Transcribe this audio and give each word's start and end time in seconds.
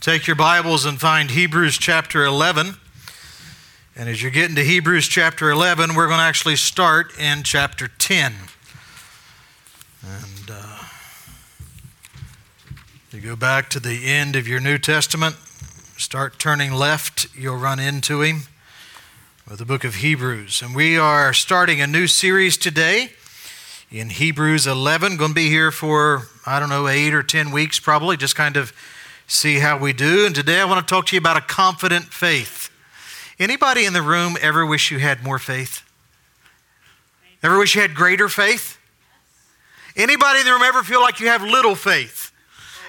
Take 0.00 0.28
your 0.28 0.36
Bibles 0.36 0.84
and 0.84 1.00
find 1.00 1.28
Hebrews 1.28 1.76
chapter 1.76 2.24
11. 2.24 2.76
And 3.96 4.08
as 4.08 4.22
you're 4.22 4.30
getting 4.30 4.54
to 4.54 4.62
Hebrews 4.62 5.08
chapter 5.08 5.50
11, 5.50 5.96
we're 5.96 6.06
going 6.06 6.20
to 6.20 6.24
actually 6.24 6.54
start 6.54 7.18
in 7.18 7.42
chapter 7.42 7.88
10. 7.88 8.32
And 10.06 10.50
uh, 10.52 10.78
you 13.10 13.20
go 13.20 13.34
back 13.34 13.68
to 13.70 13.80
the 13.80 14.06
end 14.06 14.36
of 14.36 14.46
your 14.46 14.60
New 14.60 14.78
Testament, 14.78 15.34
start 15.96 16.38
turning 16.38 16.72
left, 16.72 17.26
you'll 17.36 17.56
run 17.56 17.80
into 17.80 18.22
him 18.22 18.42
with 19.50 19.58
the 19.58 19.66
book 19.66 19.82
of 19.82 19.96
Hebrews. 19.96 20.62
And 20.62 20.76
we 20.76 20.96
are 20.96 21.32
starting 21.32 21.80
a 21.80 21.88
new 21.88 22.06
series 22.06 22.56
today 22.56 23.10
in 23.90 24.10
Hebrews 24.10 24.64
11. 24.64 25.16
Going 25.16 25.30
to 25.30 25.34
be 25.34 25.48
here 25.48 25.72
for, 25.72 26.28
I 26.46 26.60
don't 26.60 26.68
know, 26.68 26.86
eight 26.86 27.12
or 27.12 27.24
10 27.24 27.50
weeks 27.50 27.80
probably, 27.80 28.16
just 28.16 28.36
kind 28.36 28.56
of 28.56 28.72
see 29.28 29.58
how 29.58 29.78
we 29.78 29.92
do. 29.92 30.26
And 30.26 30.34
today 30.34 30.58
I 30.58 30.64
want 30.64 30.86
to 30.86 30.92
talk 30.92 31.06
to 31.06 31.16
you 31.16 31.20
about 31.20 31.36
a 31.36 31.42
confident 31.42 32.06
faith. 32.06 32.70
Anybody 33.38 33.84
in 33.84 33.92
the 33.92 34.02
room 34.02 34.36
ever 34.40 34.66
wish 34.66 34.90
you 34.90 34.98
had 34.98 35.22
more 35.22 35.38
faith? 35.38 35.82
Ever 37.42 37.56
wish 37.56 37.76
you 37.76 37.82
had 37.82 37.94
greater 37.94 38.28
faith? 38.28 38.78
Anybody 39.94 40.40
in 40.40 40.46
the 40.46 40.52
room 40.52 40.62
ever 40.62 40.82
feel 40.82 41.00
like 41.00 41.20
you 41.20 41.28
have 41.28 41.42
little 41.42 41.76
faith? 41.76 42.32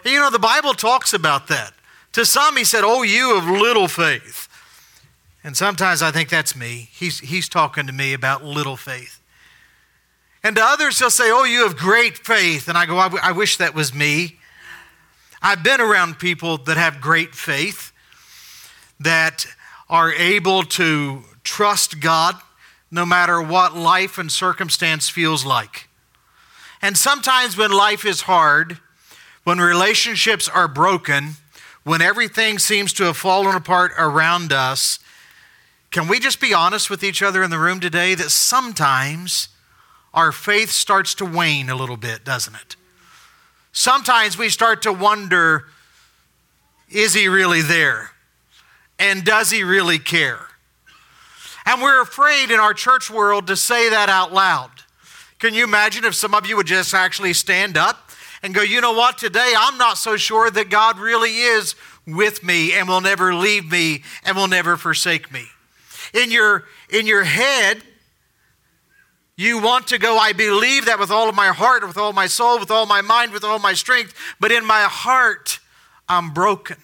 And 0.04 0.14
you 0.14 0.20
know, 0.20 0.32
the 0.32 0.40
Bible 0.40 0.74
talks 0.74 1.14
about 1.14 1.50
that. 1.50 1.74
To 2.14 2.26
some, 2.26 2.58
he 2.58 2.64
said, 2.64 2.84
Oh, 2.84 3.04
you 3.04 3.38
of 3.38 3.46
little 3.46 3.88
faith. 3.88 4.48
And 5.44 5.56
sometimes 5.56 6.02
I 6.02 6.12
think 6.12 6.30
that's 6.30 6.56
me. 6.56 6.90
He's, 6.92 7.20
he's 7.20 7.48
talking 7.48 7.86
to 7.86 7.94
me 7.94 8.14
about 8.14 8.44
little 8.44 8.78
faith. 8.78 9.22
And 10.44 10.56
to 10.56 10.64
others, 10.64 11.00
he'll 11.00 11.10
say, 11.10 11.30
Oh, 11.32 11.44
you 11.44 11.64
have 11.64 11.78
great 11.78 12.18
faith. 12.18 12.68
And 12.68 12.78
I 12.78 12.86
go, 12.86 12.98
I, 12.98 13.04
w- 13.04 13.22
I 13.24 13.34
wish 13.34 13.58
that 13.58 13.76
was 13.76 13.94
me. 13.94 14.39
I've 15.42 15.64
been 15.64 15.80
around 15.80 16.20
people 16.20 16.58
that 16.58 16.78
have 16.78 17.00
great 17.00 17.34
faith, 17.34 17.92
that 19.00 19.46
are 19.90 20.12
able 20.12 20.64
to 20.64 21.24
trust 21.44 22.00
God 22.00 22.36
no 22.92 23.06
matter 23.06 23.42
what 23.42 23.76
life 23.76 24.18
and 24.18 24.32
circumstance 24.32 25.10
feels 25.10 25.46
like. 25.46 25.88
And 26.82 26.98
sometimes 26.98 27.58
when 27.58 27.72
life 27.72 28.06
is 28.06 28.22
hard, 28.22 28.80
when 29.44 29.60
relationships 29.60 30.50
are 30.50 30.68
broken, 30.68 31.32
when 31.84 32.02
everything 32.02 32.60
seems 32.60 32.94
to 32.94 33.06
have 33.06 33.18
fallen 33.18 33.56
apart 33.56 33.92
around 33.98 34.52
us, 34.52 35.00
can 35.92 36.08
we 36.08 36.20
just 36.20 36.40
be 36.40 36.54
honest 36.54 36.90
with 36.90 37.04
each 37.04 37.24
other 37.24 37.42
in 37.42 37.50
the 37.50 37.60
room 37.60 37.80
today 37.80 38.14
that 38.16 38.30
sometimes 38.30 39.50
our 40.14 40.32
faith 40.32 40.70
starts 40.70 41.14
to 41.16 41.26
wane 41.26 41.70
a 41.70 41.76
little 41.76 41.98
bit, 41.98 42.24
doesn't 42.24 42.56
it? 42.56 42.76
Sometimes 43.72 44.38
we 44.38 44.50
start 44.50 44.82
to 44.84 44.94
wonder 44.94 45.66
is 46.92 47.14
he 47.14 47.28
really 47.28 47.62
there? 47.62 48.12
And 48.98 49.24
does 49.24 49.52
he 49.52 49.64
really 49.64 50.00
care? 50.00 50.40
And 51.66 51.82
we're 51.82 52.02
afraid 52.02 52.50
in 52.52 52.60
our 52.60 52.74
church 52.74 53.12
world 53.12 53.48
to 53.48 53.56
say 53.56 53.90
that 53.90 54.10
out 54.10 54.34
loud. 54.34 54.72
Can 55.38 55.54
you 55.54 55.64
imagine 55.64 56.04
if 56.04 56.16
some 56.16 56.34
of 56.34 56.48
you 56.48 56.58
would 56.58 56.68
just 56.68 56.94
actually 56.94 57.34
stand 57.34 57.78
up 57.78 58.10
and 58.42 58.54
go, 58.54 58.62
you 58.62 58.82
know 58.82 58.94
what, 58.94 59.18
today 59.18 59.54
I'm 59.58 59.78
not 59.78 59.98
so 59.98 60.18
sure 60.18 60.50
that 60.50 60.70
God 60.70 60.98
really 60.98 61.38
is 61.38 61.76
with 62.08 62.44
me 62.44 62.74
and 62.74 62.88
will 62.88 63.02
never 63.02 63.34
leave 63.34 63.70
me 63.70 64.04
and 64.24 64.36
will 64.36 64.48
never 64.48 64.78
forsake 64.78 65.32
me. 65.32 65.46
In 66.14 66.32
your, 66.32 66.66
in 66.90 67.06
your 67.06 67.24
head, 67.24 67.84
you 69.40 69.58
want 69.58 69.88
to 69.88 69.98
go, 69.98 70.18
I 70.18 70.34
believe 70.34 70.88
that 70.88 71.00
with 71.00 71.10
all 71.10 71.30
of 71.30 71.36
my 71.36 71.48
heart, 71.48 71.88
with 71.88 71.96
all 71.96 72.12
my 72.12 72.28
soul, 72.28 72.60
with 72.60 72.70
all 72.70 72.86
my 72.86 73.00
mind, 73.00 73.32
with 73.32 73.46
all 73.46 73.58
my 73.58 73.72
strength, 73.72 74.14
but 74.38 74.52
in 74.52 74.66
my 74.66 74.82
heart, 74.82 75.60
I'm 76.10 76.34
broken. 76.34 76.76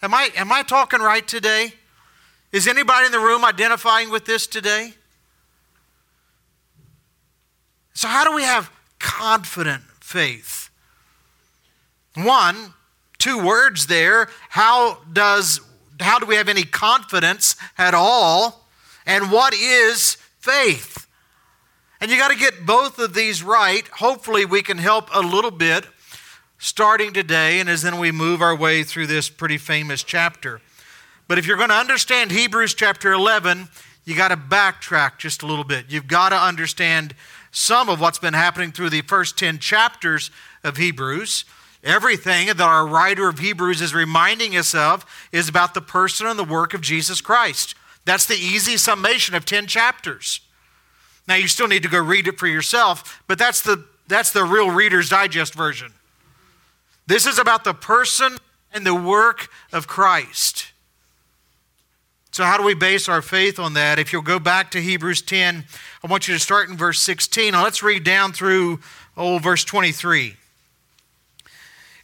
Am 0.00 0.14
I, 0.14 0.30
am 0.36 0.52
I 0.52 0.62
talking 0.62 1.00
right 1.00 1.26
today? 1.26 1.72
Is 2.52 2.68
anybody 2.68 3.06
in 3.06 3.12
the 3.12 3.18
room 3.18 3.44
identifying 3.44 4.08
with 4.08 4.24
this 4.24 4.46
today? 4.46 4.94
So, 7.92 8.06
how 8.06 8.24
do 8.24 8.36
we 8.36 8.44
have 8.44 8.70
confident 9.00 9.82
faith? 9.98 10.70
One, 12.14 12.74
two 13.18 13.44
words 13.44 13.88
there. 13.88 14.28
How 14.48 14.98
does 15.12 15.60
how 15.98 16.20
do 16.20 16.26
we 16.26 16.36
have 16.36 16.48
any 16.48 16.62
confidence 16.62 17.56
at 17.76 17.94
all? 17.94 18.64
And 19.06 19.32
what 19.32 19.54
is 19.54 20.16
faith? 20.38 21.08
And 22.00 22.10
you 22.10 22.16
got 22.16 22.30
to 22.30 22.36
get 22.36 22.64
both 22.64 22.98
of 22.98 23.12
these 23.12 23.42
right. 23.42 23.86
Hopefully, 23.88 24.46
we 24.46 24.62
can 24.62 24.78
help 24.78 25.10
a 25.12 25.20
little 25.20 25.50
bit 25.50 25.84
starting 26.56 27.12
today 27.12 27.60
and 27.60 27.68
as 27.68 27.82
then 27.82 27.98
we 27.98 28.12
move 28.12 28.42
our 28.42 28.54
way 28.54 28.82
through 28.82 29.06
this 29.06 29.28
pretty 29.28 29.58
famous 29.58 30.02
chapter. 30.02 30.60
But 31.28 31.38
if 31.38 31.46
you're 31.46 31.56
going 31.56 31.68
to 31.70 31.74
understand 31.74 32.32
Hebrews 32.32 32.74
chapter 32.74 33.12
11, 33.12 33.68
you 34.04 34.16
got 34.16 34.28
to 34.28 34.36
backtrack 34.36 35.18
just 35.18 35.42
a 35.42 35.46
little 35.46 35.64
bit. 35.64 35.86
You've 35.88 36.08
got 36.08 36.30
to 36.30 36.36
understand 36.36 37.14
some 37.50 37.88
of 37.88 38.00
what's 38.00 38.18
been 38.18 38.34
happening 38.34 38.72
through 38.72 38.90
the 38.90 39.02
first 39.02 39.38
10 39.38 39.58
chapters 39.58 40.30
of 40.64 40.76
Hebrews. 40.76 41.44
Everything 41.82 42.48
that 42.48 42.60
our 42.60 42.86
writer 42.86 43.28
of 43.28 43.38
Hebrews 43.38 43.80
is 43.80 43.94
reminding 43.94 44.56
us 44.56 44.74
of 44.74 45.06
is 45.32 45.48
about 45.48 45.74
the 45.74 45.80
person 45.80 46.26
and 46.26 46.38
the 46.38 46.44
work 46.44 46.74
of 46.74 46.80
Jesus 46.80 47.20
Christ. 47.20 47.74
That's 48.04 48.26
the 48.26 48.34
easy 48.34 48.76
summation 48.76 49.34
of 49.34 49.44
10 49.44 49.66
chapters. 49.66 50.40
Now 51.30 51.36
you 51.36 51.46
still 51.46 51.68
need 51.68 51.84
to 51.84 51.88
go 51.88 52.00
read 52.00 52.26
it 52.26 52.40
for 52.40 52.48
yourself, 52.48 53.22
but 53.28 53.38
that's 53.38 53.60
the 53.60 53.84
that's 54.08 54.32
the 54.32 54.42
real 54.42 54.68
Reader's 54.68 55.08
Digest 55.08 55.54
version. 55.54 55.92
This 57.06 57.24
is 57.24 57.38
about 57.38 57.62
the 57.62 57.72
person 57.72 58.36
and 58.72 58.84
the 58.84 58.96
work 58.96 59.46
of 59.72 59.86
Christ. 59.86 60.72
So, 62.32 62.42
how 62.42 62.58
do 62.58 62.64
we 62.64 62.74
base 62.74 63.08
our 63.08 63.22
faith 63.22 63.60
on 63.60 63.74
that? 63.74 64.00
If 64.00 64.12
you'll 64.12 64.22
go 64.22 64.40
back 64.40 64.72
to 64.72 64.80
Hebrews 64.80 65.22
10, 65.22 65.66
I 66.02 66.06
want 66.08 66.26
you 66.26 66.34
to 66.34 66.40
start 66.40 66.68
in 66.68 66.76
verse 66.76 66.98
16. 66.98 67.52
Now, 67.52 67.62
let's 67.62 67.80
read 67.80 68.02
down 68.02 68.32
through, 68.32 68.80
oh, 69.16 69.38
verse 69.38 69.64
23. 69.64 70.34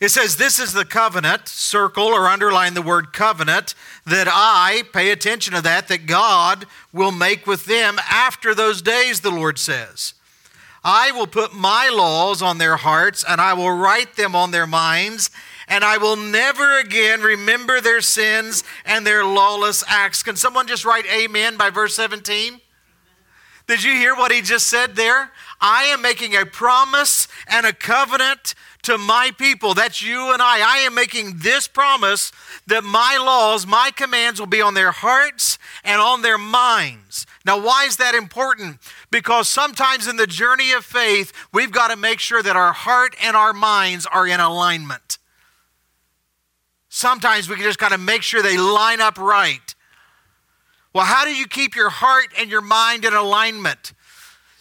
It 0.00 0.10
says, 0.10 0.36
This 0.36 0.58
is 0.58 0.72
the 0.72 0.84
covenant, 0.84 1.48
circle 1.48 2.04
or 2.04 2.28
underline 2.28 2.74
the 2.74 2.82
word 2.82 3.12
covenant, 3.12 3.74
that 4.04 4.28
I, 4.30 4.82
pay 4.92 5.10
attention 5.10 5.54
to 5.54 5.62
that, 5.62 5.88
that 5.88 6.06
God 6.06 6.66
will 6.92 7.12
make 7.12 7.46
with 7.46 7.64
them 7.64 7.98
after 8.10 8.54
those 8.54 8.82
days, 8.82 9.20
the 9.20 9.30
Lord 9.30 9.58
says. 9.58 10.14
I 10.84 11.10
will 11.12 11.26
put 11.26 11.52
my 11.52 11.88
laws 11.88 12.42
on 12.42 12.58
their 12.58 12.76
hearts, 12.76 13.24
and 13.26 13.40
I 13.40 13.54
will 13.54 13.72
write 13.72 14.16
them 14.16 14.36
on 14.36 14.50
their 14.50 14.66
minds, 14.66 15.30
and 15.66 15.82
I 15.82 15.96
will 15.96 16.14
never 16.14 16.78
again 16.78 17.22
remember 17.22 17.80
their 17.80 18.00
sins 18.00 18.62
and 18.84 19.04
their 19.04 19.24
lawless 19.24 19.82
acts. 19.88 20.22
Can 20.22 20.36
someone 20.36 20.68
just 20.68 20.84
write 20.84 21.06
amen 21.06 21.56
by 21.56 21.70
verse 21.70 21.96
17? 21.96 22.60
Did 23.66 23.82
you 23.82 23.94
hear 23.94 24.14
what 24.14 24.30
he 24.30 24.42
just 24.42 24.66
said 24.66 24.94
there? 24.94 25.32
I 25.60 25.84
am 25.84 26.02
making 26.02 26.36
a 26.36 26.46
promise 26.46 27.26
and 27.48 27.66
a 27.66 27.72
covenant 27.72 28.54
to 28.86 28.98
my 28.98 29.32
people. 29.36 29.74
That's 29.74 30.00
you 30.00 30.32
and 30.32 30.40
I. 30.40 30.60
I 30.60 30.78
am 30.78 30.94
making 30.94 31.38
this 31.38 31.66
promise 31.66 32.30
that 32.68 32.84
my 32.84 33.18
laws, 33.20 33.66
my 33.66 33.90
commands 33.94 34.38
will 34.38 34.46
be 34.46 34.60
on 34.60 34.74
their 34.74 34.92
hearts 34.92 35.58
and 35.84 36.00
on 36.00 36.22
their 36.22 36.38
minds. 36.38 37.26
Now, 37.44 37.60
why 37.60 37.84
is 37.86 37.96
that 37.96 38.14
important? 38.14 38.78
Because 39.10 39.48
sometimes 39.48 40.06
in 40.06 40.16
the 40.16 40.26
journey 40.26 40.72
of 40.72 40.84
faith, 40.84 41.32
we've 41.52 41.72
got 41.72 41.88
to 41.88 41.96
make 41.96 42.20
sure 42.20 42.42
that 42.42 42.56
our 42.56 42.72
heart 42.72 43.16
and 43.22 43.36
our 43.36 43.52
minds 43.52 44.06
are 44.06 44.26
in 44.26 44.38
alignment. 44.38 45.18
Sometimes 46.88 47.48
we 47.48 47.56
just 47.56 47.78
got 47.78 47.90
to 47.90 47.98
make 47.98 48.22
sure 48.22 48.40
they 48.40 48.56
line 48.56 49.00
up 49.00 49.18
right. 49.18 49.74
Well, 50.92 51.04
how 51.04 51.24
do 51.24 51.34
you 51.34 51.46
keep 51.46 51.74
your 51.74 51.90
heart 51.90 52.28
and 52.38 52.50
your 52.50 52.62
mind 52.62 53.04
in 53.04 53.12
alignment? 53.12 53.92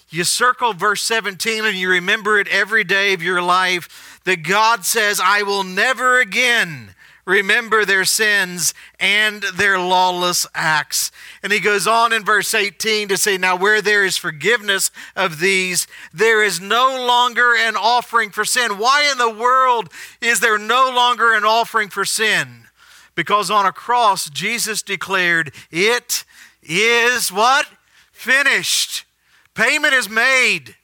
You 0.09 0.23
circle 0.23 0.73
verse 0.73 1.01
17 1.01 1.65
and 1.65 1.77
you 1.77 1.89
remember 1.89 2.39
it 2.39 2.47
every 2.47 2.83
day 2.83 3.13
of 3.13 3.21
your 3.21 3.41
life 3.41 4.14
that 4.25 4.43
God 4.43 4.85
says, 4.85 5.21
I 5.23 5.43
will 5.43 5.63
never 5.63 6.19
again 6.19 6.95
remember 7.25 7.85
their 7.85 8.05
sins 8.05 8.73
and 8.99 9.43
their 9.55 9.79
lawless 9.79 10.45
acts. 10.53 11.11
And 11.41 11.51
he 11.51 11.59
goes 11.59 11.87
on 11.87 12.13
in 12.13 12.23
verse 12.23 12.53
18 12.53 13.07
to 13.09 13.17
say, 13.17 13.37
Now 13.37 13.55
where 13.55 13.81
there 13.81 14.05
is 14.05 14.17
forgiveness 14.17 14.91
of 15.15 15.39
these, 15.39 15.87
there 16.13 16.43
is 16.43 16.61
no 16.61 17.05
longer 17.05 17.55
an 17.55 17.75
offering 17.75 18.29
for 18.29 18.45
sin. 18.45 18.77
Why 18.77 19.09
in 19.11 19.17
the 19.17 19.29
world 19.29 19.89
is 20.21 20.39
there 20.39 20.59
no 20.59 20.91
longer 20.93 21.33
an 21.33 21.43
offering 21.43 21.89
for 21.89 22.05
sin? 22.05 22.67
Because 23.15 23.49
on 23.49 23.65
a 23.65 23.71
cross, 23.71 24.29
Jesus 24.29 24.81
declared, 24.81 25.53
It 25.71 26.25
is 26.61 27.31
what? 27.31 27.67
Finished. 28.11 29.05
Payment 29.53 29.93
is 29.93 30.09
made 30.09 30.75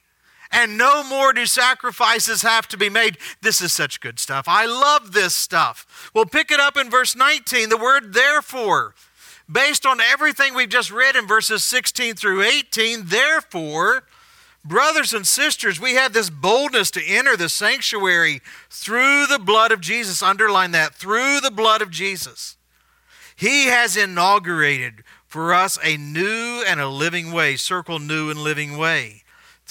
and 0.52 0.78
no 0.78 1.02
more 1.02 1.32
do 1.32 1.46
sacrifices 1.46 2.42
have 2.42 2.68
to 2.68 2.76
be 2.76 2.90
made. 2.90 3.18
This 3.40 3.60
is 3.60 3.72
such 3.72 4.00
good 4.00 4.18
stuff. 4.18 4.44
I 4.46 4.66
love 4.66 5.12
this 5.12 5.34
stuff. 5.34 6.10
We'll 6.14 6.26
pick 6.26 6.50
it 6.50 6.60
up 6.60 6.76
in 6.76 6.90
verse 6.90 7.16
19, 7.16 7.68
the 7.68 7.76
word 7.76 8.12
therefore. 8.12 8.94
Based 9.50 9.84
on 9.84 10.00
everything 10.00 10.54
we've 10.54 10.68
just 10.68 10.90
read 10.90 11.16
in 11.16 11.26
verses 11.26 11.64
16 11.64 12.14
through 12.14 12.42
18, 12.42 13.06
therefore, 13.06 14.04
Brothers 14.64 15.12
and 15.12 15.26
sisters, 15.26 15.80
we 15.80 15.94
have 15.94 16.12
this 16.12 16.30
boldness 16.30 16.92
to 16.92 17.04
enter 17.04 17.36
the 17.36 17.48
sanctuary 17.48 18.40
through 18.70 19.26
the 19.26 19.40
blood 19.40 19.72
of 19.72 19.80
Jesus. 19.80 20.22
Underline 20.22 20.70
that 20.70 20.94
through 20.94 21.40
the 21.40 21.50
blood 21.50 21.82
of 21.82 21.90
Jesus. 21.90 22.56
He 23.34 23.66
has 23.66 23.96
inaugurated 23.96 25.02
for 25.26 25.52
us 25.52 25.78
a 25.82 25.96
new 25.96 26.62
and 26.64 26.80
a 26.80 26.88
living 26.88 27.32
way. 27.32 27.56
Circle 27.56 27.98
new 27.98 28.30
and 28.30 28.38
living 28.38 28.76
way. 28.76 29.21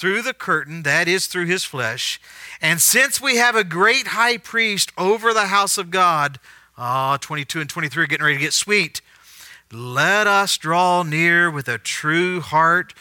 Through 0.02 0.24
the 0.24 0.34
curtain, 0.34 0.82
that 0.82 1.08
is 1.08 1.28
through 1.28 1.46
his 1.46 1.64
flesh. 1.64 2.20
And 2.60 2.82
since 2.82 3.22
we 3.22 3.36
have 3.36 3.56
a 3.56 3.64
great 3.64 4.08
high 4.08 4.40
priest 4.40 4.92
over 4.98 5.32
the 5.32 5.46
house 5.46 5.78
of 5.78 5.92
God, 5.92 6.40
ah, 6.76 7.20
22 7.22 7.62
and 7.62 7.70
23 7.70 8.04
are 8.04 8.08
getting 8.08 8.26
ready 8.26 8.38
to 8.38 8.42
get 8.42 8.54
sweet. 8.54 9.02
Let 9.72 10.26
us 10.26 10.58
draw 10.58 11.04
near 11.04 11.52
with 11.52 11.68
a 11.68 11.78
true 11.78 12.42
heart 12.42 12.96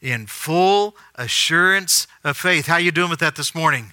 in 0.00 0.26
full 0.26 0.96
assurance 1.14 2.08
of 2.24 2.36
faith. 2.36 2.66
How 2.66 2.78
you 2.78 2.90
doing 2.90 3.10
with 3.10 3.20
that 3.20 3.36
this 3.36 3.54
morning? 3.54 3.92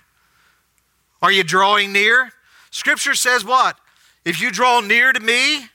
Are 1.22 1.31
you 1.31 1.44
drawing 1.44 1.94
near? 1.94 2.31
Scripture 2.72 3.13
says 3.13 3.45
what? 3.45 3.78
If 4.25 4.42
you 4.42 4.50
draw 4.50 4.80
near 4.80 5.13
to 5.13 5.19
me, 5.19 5.68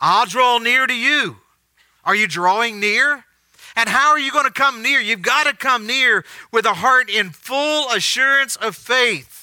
I'll 0.00 0.26
draw 0.26 0.58
near 0.58 0.88
to 0.88 0.94
you. 0.94 1.36
Are 2.04 2.16
you 2.16 2.26
drawing 2.26 2.80
near? 2.80 3.26
And 3.76 3.88
how 3.88 4.10
are 4.10 4.18
you 4.18 4.32
going 4.32 4.46
to 4.46 4.50
come 4.50 4.82
near? 4.82 5.00
You've 5.00 5.22
got 5.22 5.46
to 5.46 5.54
come 5.54 5.86
near 5.86 6.24
with 6.52 6.64
a 6.64 6.74
heart 6.74 7.08
in 7.10 7.30
full 7.30 7.90
assurance 7.90 8.56
of 8.56 8.76
faith 8.76 9.40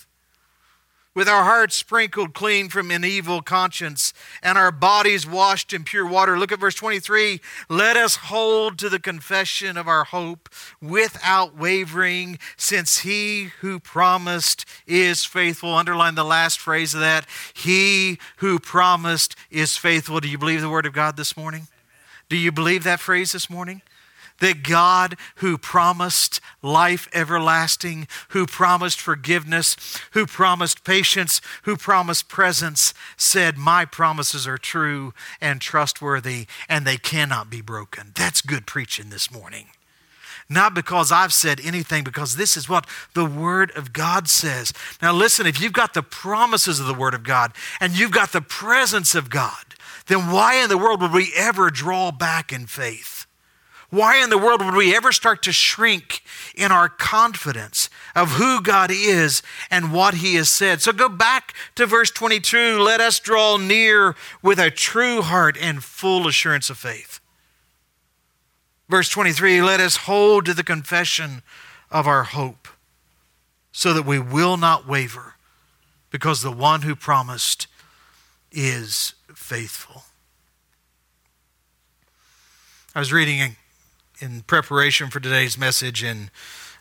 with 1.18 1.28
our 1.28 1.46
hearts 1.46 1.76
sprinkled 1.76 2.36
clean 2.36 2.70
from 2.70 2.92
an 2.92 3.04
evil 3.04 3.42
conscience 3.42 4.14
and 4.44 4.56
our 4.56 4.72
bodies 4.72 5.26
washed 5.26 5.74
in 5.74 5.84
pure 5.84 6.06
water. 6.06 6.38
Look 6.38 6.52
at 6.52 6.60
verse 6.60 6.76
23. 6.76 7.42
Let 7.70 7.98
us 7.98 8.18
hold 8.18 8.78
to 8.78 8.88
the 8.88 9.00
confession 9.00 9.78
of 9.78 9.88
our 9.88 10.04
hope 10.04 10.48
without 10.80 11.58
wavering, 11.58 12.38
since 12.56 13.00
he 13.00 13.46
who 13.62 13.80
promised 13.80 14.64
is 14.86 15.26
faithful. 15.26 15.74
Underline 15.74 16.14
the 16.14 16.24
last 16.24 16.60
phrase 16.60 16.94
of 16.94 17.00
that. 17.00 17.26
He 17.52 18.20
who 18.36 18.60
promised 18.60 19.36
is 19.50 19.76
faithful. 19.76 20.20
Do 20.20 20.30
you 20.30 20.38
believe 20.38 20.62
the 20.62 20.70
word 20.70 20.86
of 20.86 20.94
God 20.94 21.18
this 21.18 21.36
morning? 21.36 21.68
Do 22.30 22.38
you 22.38 22.52
believe 22.52 22.84
that 22.84 23.00
phrase 23.00 23.32
this 23.32 23.50
morning? 23.50 23.82
That 24.40 24.64
God, 24.64 25.16
who 25.36 25.58
promised 25.58 26.40
life 26.62 27.08
everlasting, 27.14 28.08
who 28.30 28.46
promised 28.46 29.00
forgiveness, 29.00 29.76
who 30.12 30.26
promised 30.26 30.84
patience, 30.84 31.42
who 31.64 31.76
promised 31.78 32.28
presence, 32.28 32.94
said, 33.16 33.58
My 33.58 33.86
promises 33.86 34.48
are 34.48 34.58
true 34.58 35.14
and 35.42 35.62
trustworthy, 35.62 36.48
and 36.70 36.86
they 36.86 36.98
cannot 36.98 37.50
be 37.50 37.62
broken. 37.62 38.12
That's 38.16 38.42
good 38.42 38.66
preaching 38.66 39.10
this 39.10 39.32
morning. 39.32 39.68
Not 40.50 40.74
because 40.74 41.12
I've 41.12 41.34
said 41.34 41.60
anything, 41.62 42.04
because 42.04 42.38
this 42.38 42.56
is 42.56 42.70
what 42.70 42.88
the 43.14 43.26
Word 43.26 43.72
of 43.76 43.92
God 43.92 44.30
says. 44.30 44.72
Now, 45.02 45.12
listen, 45.12 45.46
if 45.46 45.60
you've 45.60 45.74
got 45.74 45.94
the 45.94 46.04
promises 46.04 46.80
of 46.80 46.88
the 46.88 46.94
Word 46.94 47.14
of 47.14 47.24
God 47.24 47.52
and 47.82 47.98
you've 47.98 48.12
got 48.12 48.32
the 48.32 48.42
presence 48.42 49.14
of 49.14 49.30
God, 49.30 49.66
then 50.08 50.32
why 50.32 50.56
in 50.56 50.70
the 50.70 50.78
world 50.78 51.02
would 51.02 51.12
we 51.12 51.34
ever 51.36 51.70
draw 51.70 52.12
back 52.12 52.54
in 52.54 52.66
faith? 52.66 53.17
Why 53.90 54.22
in 54.22 54.30
the 54.30 54.38
world 54.38 54.64
would 54.64 54.76
we 54.76 54.96
ever 54.96 55.14
start 55.14 55.42
to 55.44 55.54
shrink 55.54 56.22
in 56.56 56.74
our 56.74 56.90
confidence 56.90 57.90
of 58.16 58.32
who 58.32 58.62
God 58.62 58.92
is 58.92 59.42
and 59.72 59.94
what 59.94 60.16
He 60.16 60.36
has 60.36 60.50
said? 60.50 60.82
So 60.82 60.92
go 60.92 61.08
back 61.08 61.54
to 61.76 61.86
verse 61.86 62.12
22. 62.12 62.80
Let 62.80 63.00
us 63.00 63.20
draw 63.20 63.56
near 63.56 64.16
with 64.42 64.60
a 64.60 64.70
true 64.70 65.22
heart 65.22 65.58
and 65.60 65.82
full 65.82 66.28
assurance 66.28 66.70
of 66.70 66.78
faith. 66.78 67.22
Verse 68.90 69.10
23 69.10 69.62
Let 69.62 69.80
us 69.80 69.96
hold 69.98 70.46
to 70.46 70.54
the 70.54 70.64
confession 70.64 71.42
of 71.90 72.08
our 72.08 72.24
hope 72.24 72.68
so 73.72 73.94
that 73.94 74.06
we 74.06 74.20
will 74.20 74.58
not 74.58 74.86
waver 74.86 75.36
because 76.10 76.42
the 76.42 76.52
one 76.52 76.82
who 76.82 76.96
promised 76.96 77.68
is 78.52 79.14
faithful. 79.34 80.04
I 82.94 83.00
was 83.00 83.14
reading 83.14 83.56
in 84.20 84.42
preparation 84.42 85.10
for 85.10 85.20
today's 85.20 85.58
message, 85.58 86.04
and 86.04 86.32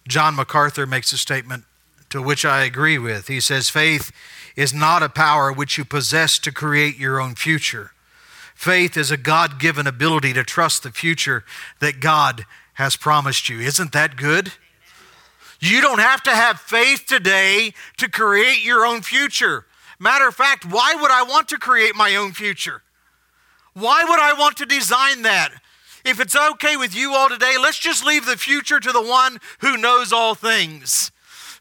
John 0.09 0.35
MacArthur 0.35 0.87
makes 0.87 1.13
a 1.13 1.19
statement 1.19 1.65
to 2.11 2.23
which 2.23 2.45
I 2.45 2.65
agree 2.65 2.99
with. 2.99 3.29
He 3.29 3.41
says, 3.41 3.69
Faith 3.69 4.13
is 4.55 4.73
not 4.73 5.03
a 5.03 5.09
power 5.09 5.53
which 5.53 5.77
you 5.77 5.85
possess 5.85 6.39
to 6.41 6.53
create 6.53 6.97
your 6.97 7.21
own 7.21 7.35
future. 7.35 7.93
Faith 8.55 8.97
is 8.97 9.11
a 9.11 9.17
God 9.17 9.61
given 9.61 9.87
ability 9.87 10.33
to 10.33 10.43
trust 10.43 10.83
the 10.83 10.91
future 10.91 11.45
that 11.81 12.01
God 12.01 12.47
has 12.75 12.97
promised 12.97 13.49
you. 13.49 13.61
Isn't 13.61 13.93
that 13.93 14.17
good? 14.17 14.53
You 15.61 15.81
don't 15.81 16.01
have 16.01 16.23
to 16.25 16.31
have 16.31 16.61
faith 16.61 17.05
today 17.07 17.73
to 17.99 18.09
create 18.09 18.65
your 18.65 18.87
own 18.87 19.03
future. 19.03 19.67
Matter 19.99 20.29
of 20.29 20.35
fact, 20.35 20.65
why 20.65 20.95
would 20.95 21.11
I 21.11 21.23
want 21.23 21.49
to 21.49 21.59
create 21.59 21.95
my 21.95 22.17
own 22.17 22.33
future? 22.33 22.83
Why 23.73 24.05
would 24.05 24.21
I 24.21 24.33
want 24.35 24.57
to 24.59 24.67
design 24.67 25.23
that? 25.23 25.51
If 26.09 26.21
it's 26.21 26.37
okay 26.37 26.77
with 26.77 26.95
you 26.97 27.15
all 27.15 27.29
today, 27.29 27.57
let's 27.61 27.79
just 27.79 28.05
leave 28.05 28.27
the 28.27 28.37
future 28.37 28.81
to 28.81 28.93
the 28.93 29.03
one 29.03 29.39
who 29.61 29.77
knows 29.77 30.13
all 30.13 30.35
things 30.35 31.11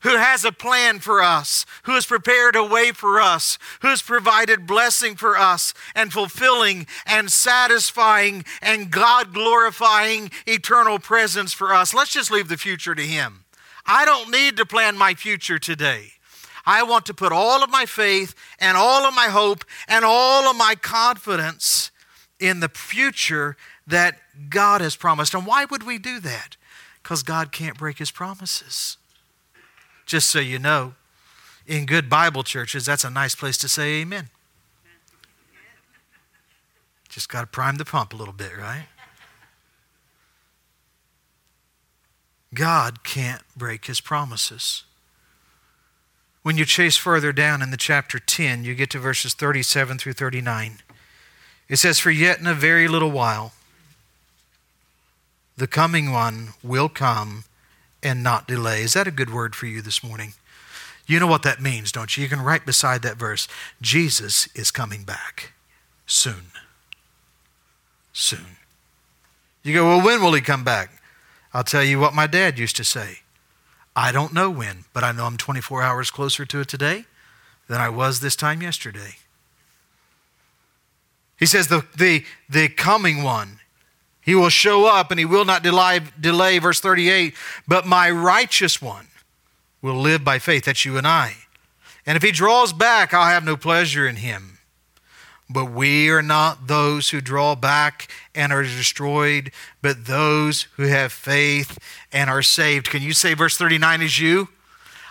who 0.06 0.18
has 0.18 0.46
a 0.46 0.52
plan 0.52 1.00
for 1.00 1.24
us, 1.24 1.66
who 1.84 1.94
has 1.94 2.06
prepared 2.06 2.56
a 2.56 2.64
way 2.64 2.92
for 2.92 3.20
us, 3.20 3.58
who 3.82 3.88
has 3.88 4.04
provided 4.04 4.68
blessing 4.68 5.16
for 5.16 5.36
us, 5.36 5.74
and 5.96 6.14
fulfilling 6.14 6.86
and 7.08 7.32
satisfying 7.32 8.46
and 8.62 8.92
God 8.92 9.34
glorifying 9.34 10.30
eternal 10.46 11.00
presence 11.00 11.54
for 11.54 11.74
us. 11.74 11.92
Let's 11.92 12.14
just 12.14 12.30
leave 12.30 12.50
the 12.50 12.58
future 12.58 12.94
to 12.94 13.02
Him. 13.02 13.46
I 13.84 14.06
don't 14.06 14.30
need 14.30 14.58
to 14.58 14.66
plan 14.66 14.96
my 14.96 15.16
future 15.16 15.58
today. 15.58 16.12
I 16.68 16.84
want 16.84 17.08
to 17.08 17.14
put 17.16 17.32
all 17.32 17.64
of 17.64 17.72
my 17.72 17.88
faith 17.88 18.36
and 18.60 18.78
all 18.78 19.06
of 19.06 19.16
my 19.16 19.28
hope 19.28 19.66
and 19.88 20.06
all 20.06 20.44
of 20.44 20.56
my 20.56 20.76
confidence 20.76 21.90
in 22.40 22.60
the 22.60 22.70
future 22.70 23.58
that 23.88 24.20
God 24.50 24.82
has 24.82 24.96
promised. 24.96 25.34
And 25.34 25.46
why 25.46 25.66
would 25.66 25.84
we 25.84 25.98
do 25.98 26.20
that? 26.20 26.58
Because 27.02 27.24
God 27.24 27.52
can't 27.52 27.78
break 27.78 28.00
his 28.00 28.12
promises. 28.12 28.98
Just 30.06 30.30
so 30.30 30.40
you 30.40 30.60
know, 30.60 30.94
in 31.66 31.86
good 31.86 32.10
Bible 32.10 32.44
churches, 32.44 32.86
that's 32.86 33.04
a 33.04 33.10
nice 33.10 33.36
place 33.36 33.58
to 33.58 33.68
say 33.68 34.02
amen. 34.02 34.30
Just 37.10 37.30
got 37.30 37.42
to 37.42 37.48
prime 37.48 37.78
the 37.78 37.86
pump 37.86 38.14
a 38.14 38.18
little 38.18 38.34
bit, 38.34 38.58
right? 38.58 38.88
God 42.54 43.04
can't 43.04 43.42
break 43.56 43.86
his 43.86 44.02
promises. 44.02 44.84
When 46.42 46.58
you 46.58 46.66
chase 46.66 46.96
further 46.96 47.32
down 47.32 47.62
in 47.62 47.72
the 47.72 47.78
chapter 47.78 48.20
10, 48.20 48.64
you 48.64 48.76
get 48.76 48.90
to 48.92 49.00
verses 49.00 49.34
37 49.34 49.98
through 49.98 50.14
39. 50.14 50.80
It 51.68 51.78
says, 51.78 52.00
For 52.00 52.12
yet 52.12 52.40
in 52.40 52.48
a 52.48 52.54
very 52.54 52.88
little 52.88 53.12
while, 53.12 53.54
the 55.58 55.68
coming 55.68 56.12
one 56.12 56.50
will 56.64 56.90
come 56.90 57.46
and 58.04 58.22
not 58.22 58.48
delay. 58.48 58.82
Is 58.82 58.94
that 58.94 59.08
a 59.08 59.12
good 59.12 59.34
word 59.34 59.56
for 59.56 59.66
you 59.66 59.82
this 59.82 60.04
morning? 60.04 60.34
You 61.08 61.20
know 61.20 61.28
what 61.28 61.44
that 61.44 61.62
means, 61.62 61.92
don't 61.92 62.16
you? 62.16 62.24
You 62.24 62.30
can 62.30 62.42
write 62.42 62.66
beside 62.66 63.02
that 63.04 63.18
verse 63.18 63.48
Jesus 63.82 64.48
is 64.56 64.72
coming 64.72 65.04
back 65.04 65.54
soon. 66.06 66.52
Soon. 68.12 68.58
You 69.64 69.74
go, 69.74 69.86
well, 69.86 70.06
when 70.06 70.22
will 70.22 70.34
he 70.34 70.42
come 70.42 70.64
back? 70.64 71.02
I'll 71.54 71.64
tell 71.64 71.84
you 71.84 72.00
what 72.00 72.14
my 72.14 72.28
dad 72.28 72.60
used 72.60 72.76
to 72.78 72.84
say. 72.84 73.20
I 73.96 74.12
don't 74.12 74.34
know 74.34 74.50
when, 74.50 74.86
but 74.94 75.04
I 75.04 75.12
know 75.12 75.26
I'm 75.26 75.38
24 75.38 75.82
hours 75.82 76.12
closer 76.12 76.46
to 76.46 76.60
it 76.60 76.68
today 76.68 77.06
than 77.68 77.80
I 77.80 77.90
was 77.90 78.20
this 78.20 78.36
time 78.36 78.62
yesterday. 78.62 79.16
He 81.38 81.46
says, 81.46 81.68
the, 81.68 81.86
the, 81.98 82.24
the 82.50 82.70
coming 82.70 83.24
one 83.24 83.60
he 84.26 84.34
will 84.34 84.50
show 84.50 84.86
up 84.88 85.12
and 85.12 85.20
he 85.20 85.26
will 85.26 85.46
not 85.46 85.62
delay, 85.62 86.02
delay, 86.20 86.58
verse 86.58 86.80
38, 86.80 87.36
but 87.68 87.86
my 87.86 88.10
righteous 88.10 88.82
one 88.82 89.08
will 89.84 89.96
live 89.96 90.24
by 90.24 90.40
faith. 90.40 90.66
That's 90.66 90.84
you 90.84 90.98
and 90.98 91.08
I. 91.08 91.36
And 92.08 92.18
if 92.18 92.24
he 92.24 92.32
draws 92.32 92.74
back, 92.74 93.14
I'll 93.14 93.28
have 93.30 93.46
no 93.46 93.56
pleasure 93.56 94.08
in 94.08 94.16
him. 94.16 94.58
But 95.48 95.66
we 95.72 96.10
are 96.10 96.24
not 96.24 96.68
those 96.68 97.12
who 97.12 97.22
draw 97.22 97.54
back 97.54 98.12
and 98.34 98.52
are 98.52 98.64
destroyed, 98.64 99.52
but 99.84 100.06
those 100.06 100.64
who 100.76 100.84
have 100.84 101.14
faith 101.14 101.78
and 102.12 102.28
are 102.28 102.42
saved. 102.42 102.90
Can 102.90 103.04
you 103.04 103.14
say 103.14 103.36
verse 103.36 103.58
39 103.58 104.02
is 104.02 104.20
you? 104.20 104.50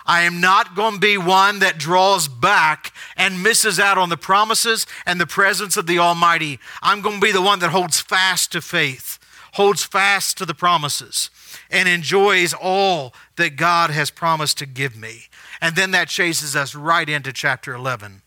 I 0.05 0.21
am 0.21 0.39
not 0.39 0.75
going 0.75 0.95
to 0.95 0.99
be 0.99 1.17
one 1.17 1.59
that 1.59 1.77
draws 1.77 2.27
back 2.27 2.93
and 3.17 3.41
misses 3.41 3.79
out 3.79 3.97
on 3.97 4.09
the 4.09 4.17
promises 4.17 4.85
and 5.05 5.19
the 5.19 5.25
presence 5.25 5.77
of 5.77 5.87
the 5.87 5.99
Almighty. 5.99 6.59
I'm 6.81 7.01
going 7.01 7.19
to 7.19 7.25
be 7.25 7.31
the 7.31 7.41
one 7.41 7.59
that 7.59 7.71
holds 7.71 7.99
fast 7.99 8.51
to 8.51 8.61
faith, 8.61 9.17
holds 9.53 9.83
fast 9.83 10.37
to 10.37 10.45
the 10.45 10.53
promises, 10.53 11.31
and 11.71 11.89
enjoys 11.89 12.53
all 12.53 13.13
that 13.37 13.55
God 13.55 13.89
has 13.89 14.11
promised 14.11 14.59
to 14.59 14.65
give 14.65 14.95
me. 14.95 15.23
And 15.59 15.75
then 15.75 15.91
that 15.91 16.09
chases 16.09 16.55
us 16.55 16.75
right 16.75 17.09
into 17.09 17.33
chapter 17.33 17.73
11 17.73 18.21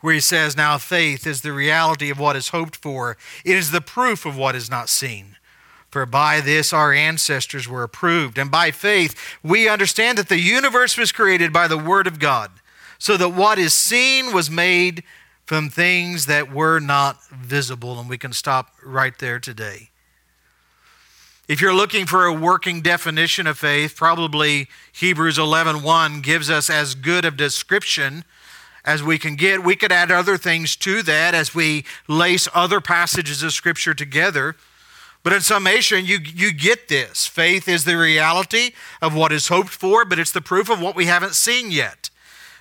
where 0.00 0.14
he 0.14 0.20
says, 0.20 0.56
Now 0.56 0.78
faith 0.78 1.26
is 1.26 1.42
the 1.42 1.52
reality 1.52 2.10
of 2.10 2.18
what 2.18 2.36
is 2.36 2.48
hoped 2.48 2.76
for, 2.76 3.16
it 3.44 3.56
is 3.56 3.70
the 3.70 3.80
proof 3.80 4.24
of 4.24 4.36
what 4.36 4.54
is 4.54 4.70
not 4.70 4.88
seen. 4.88 5.36
For 5.90 6.04
by 6.04 6.40
this 6.40 6.72
our 6.72 6.92
ancestors 6.92 7.66
were 7.66 7.82
approved. 7.82 8.38
And 8.38 8.50
by 8.50 8.70
faith, 8.70 9.18
we 9.42 9.68
understand 9.68 10.18
that 10.18 10.28
the 10.28 10.38
universe 10.38 10.98
was 10.98 11.12
created 11.12 11.52
by 11.52 11.66
the 11.66 11.78
Word 11.78 12.06
of 12.06 12.18
God, 12.18 12.50
so 12.98 13.16
that 13.16 13.30
what 13.30 13.58
is 13.58 13.72
seen 13.72 14.32
was 14.32 14.50
made 14.50 15.02
from 15.46 15.70
things 15.70 16.26
that 16.26 16.52
were 16.52 16.78
not 16.78 17.24
visible. 17.30 17.98
And 17.98 18.08
we 18.08 18.18
can 18.18 18.32
stop 18.32 18.74
right 18.84 19.18
there 19.18 19.38
today. 19.38 19.90
If 21.48 21.62
you're 21.62 21.74
looking 21.74 22.04
for 22.04 22.26
a 22.26 22.32
working 22.34 22.82
definition 22.82 23.46
of 23.46 23.58
faith, 23.58 23.96
probably 23.96 24.68
Hebrews 24.92 25.38
11:1 25.38 26.20
gives 26.20 26.50
us 26.50 26.68
as 26.68 26.94
good 26.94 27.24
of 27.24 27.38
description 27.38 28.24
as 28.84 29.02
we 29.02 29.16
can 29.16 29.36
get. 29.36 29.64
We 29.64 29.74
could 29.74 29.90
add 29.90 30.10
other 30.10 30.36
things 30.36 30.76
to 30.76 31.02
that 31.04 31.34
as 31.34 31.54
we 31.54 31.86
lace 32.06 32.46
other 32.52 32.82
passages 32.82 33.42
of 33.42 33.54
scripture 33.54 33.94
together. 33.94 34.56
But 35.22 35.32
in 35.32 35.40
summation, 35.40 36.06
you, 36.06 36.18
you 36.22 36.52
get 36.52 36.88
this. 36.88 37.26
Faith 37.26 37.68
is 37.68 37.84
the 37.84 37.96
reality 37.96 38.70
of 39.02 39.14
what 39.14 39.32
is 39.32 39.48
hoped 39.48 39.70
for, 39.70 40.04
but 40.04 40.18
it's 40.18 40.32
the 40.32 40.40
proof 40.40 40.70
of 40.70 40.80
what 40.80 40.96
we 40.96 41.06
haven't 41.06 41.34
seen 41.34 41.70
yet. 41.70 42.10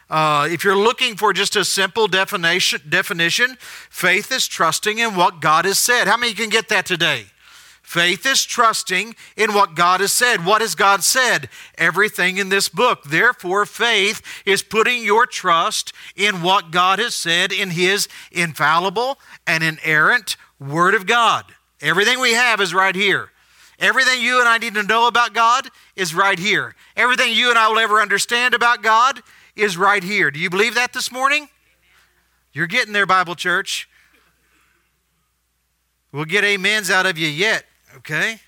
Uh, 0.10 0.48
if 0.50 0.64
you're 0.64 0.76
looking 0.78 1.16
for 1.16 1.34
just 1.34 1.56
a 1.56 1.66
simple 1.66 2.08
definition, 2.08 2.82
definition, 2.88 3.58
faith 3.90 4.32
is 4.32 4.48
trusting 4.48 5.00
in 5.00 5.16
what 5.16 5.42
God 5.42 5.66
has 5.66 5.78
said. 5.78 6.08
How 6.08 6.18
many 6.18 6.34
can 6.34 6.50
get 6.50 6.70
that 6.70 6.86
today? 6.86 7.26
Faith 7.88 8.26
is 8.26 8.44
trusting 8.44 9.16
in 9.38 9.54
what 9.54 9.76
God 9.76 10.02
has 10.02 10.12
said. 10.12 10.46
What 10.46 10.60
has 10.60 10.76
God 10.76 11.04
said? 11.06 11.48
Everything 11.78 12.38
in 12.38 12.50
this 12.50 12.68
book. 12.68 13.04
Therefore, 13.04 13.66
faith 13.66 14.22
is 14.46 14.62
putting 14.62 15.04
your 15.04 15.26
trust 15.26 15.94
in 16.14 16.42
what 16.42 16.72
God 16.72 17.00
has 17.00 17.16
said 17.16 17.54
in 17.54 17.70
His 17.70 18.10
infallible 18.30 19.20
and 19.46 19.64
inerrant 19.64 20.36
Word 20.60 20.96
of 20.96 21.06
God. 21.06 21.46
Everything 21.82 22.20
we 22.20 22.34
have 22.34 22.62
is 22.62 22.74
right 22.74 22.96
here. 22.96 23.30
Everything 23.80 24.22
you 24.22 24.40
and 24.40 24.50
I 24.50 24.58
need 24.58 24.74
to 24.74 24.84
know 24.84 25.08
about 25.08 25.34
God 25.34 25.70
is 25.96 26.16
right 26.16 26.40
here. 26.40 26.76
Everything 26.96 27.32
you 27.34 27.50
and 27.50 27.58
I 27.58 27.68
will 27.68 27.80
ever 27.80 28.02
understand 28.02 28.54
about 28.54 28.82
God 28.82 29.22
is 29.56 29.78
right 29.78 30.04
here. 30.04 30.32
Do 30.32 30.40
you 30.40 30.50
believe 30.50 30.76
that 30.76 30.94
this 30.94 31.12
morning? 31.12 31.50
You're 32.54 32.68
getting 32.68 32.94
there, 32.94 33.06
Bible 33.06 33.36
Church. 33.36 33.88
We'll 36.12 36.26
get 36.26 36.44
amens 36.44 36.90
out 36.90 37.06
of 37.06 37.18
you 37.18 37.28
yet 37.28 37.66
okay? 37.98 38.40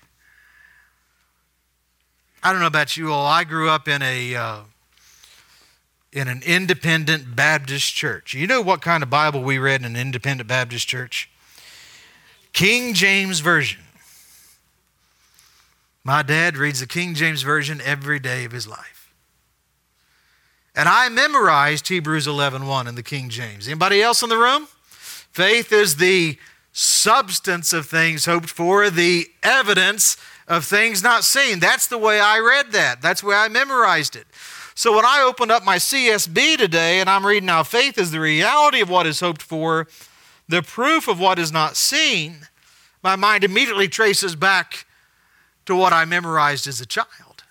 I 2.42 2.52
don't 2.52 2.60
know 2.60 2.66
about 2.66 2.96
you 2.96 3.12
all. 3.12 3.26
I 3.26 3.44
grew 3.44 3.68
up 3.68 3.86
in 3.86 4.00
a 4.00 4.34
uh, 4.34 4.60
in 6.12 6.26
an 6.26 6.42
independent 6.44 7.36
Baptist 7.36 7.94
church. 7.94 8.34
You 8.34 8.46
know 8.46 8.62
what 8.62 8.80
kind 8.80 9.02
of 9.02 9.10
Bible 9.10 9.42
we 9.42 9.58
read 9.58 9.80
in 9.80 9.86
an 9.86 9.96
independent 9.96 10.48
Baptist 10.48 10.88
church? 10.88 11.30
King 12.52 12.94
James 12.94 13.40
Version. 13.40 13.80
My 16.02 16.22
dad 16.22 16.56
reads 16.56 16.80
the 16.80 16.86
King 16.86 17.14
James 17.14 17.42
Version 17.42 17.80
every 17.84 18.18
day 18.18 18.44
of 18.44 18.52
his 18.52 18.66
life. 18.66 19.12
And 20.74 20.88
I 20.88 21.08
memorized 21.08 21.88
Hebrews 21.88 22.26
11:1 22.26 22.86
in 22.86 22.94
the 22.94 23.02
King 23.02 23.28
James. 23.28 23.66
Anybody 23.66 24.02
else 24.02 24.22
in 24.22 24.28
the 24.28 24.38
room? 24.38 24.68
Faith 25.32 25.72
is 25.72 25.96
the 25.96 26.38
substance 26.72 27.72
of 27.72 27.86
things 27.86 28.24
hoped 28.24 28.50
for, 28.50 28.90
the 28.90 29.30
evidence 29.42 30.16
of 30.48 30.64
things 30.64 31.02
not 31.02 31.24
seen. 31.24 31.60
That's 31.60 31.86
the 31.86 31.98
way 31.98 32.20
I 32.20 32.38
read 32.38 32.72
that. 32.72 33.02
That's 33.02 33.20
the 33.20 33.28
way 33.28 33.36
I 33.36 33.48
memorized 33.48 34.16
it. 34.16 34.26
So 34.74 34.96
when 34.96 35.04
I 35.04 35.20
opened 35.20 35.50
up 35.50 35.64
my 35.64 35.76
CSB 35.76 36.56
today 36.56 37.00
and 37.00 37.10
I'm 37.10 37.26
reading 37.26 37.46
now 37.46 37.62
faith 37.62 37.98
is 37.98 38.10
the 38.10 38.20
reality 38.20 38.80
of 38.80 38.88
what 38.88 39.06
is 39.06 39.20
hoped 39.20 39.42
for, 39.42 39.86
the 40.50 40.62
proof 40.62 41.06
of 41.06 41.20
what 41.20 41.38
is 41.38 41.52
not 41.52 41.76
seen, 41.76 42.48
my 43.02 43.16
mind 43.16 43.44
immediately 43.44 43.88
traces 43.88 44.34
back 44.34 44.84
to 45.66 45.76
what 45.76 45.92
I 45.92 46.04
memorized 46.04 46.66
as 46.66 46.80
a 46.80 46.86
child. 46.86 47.44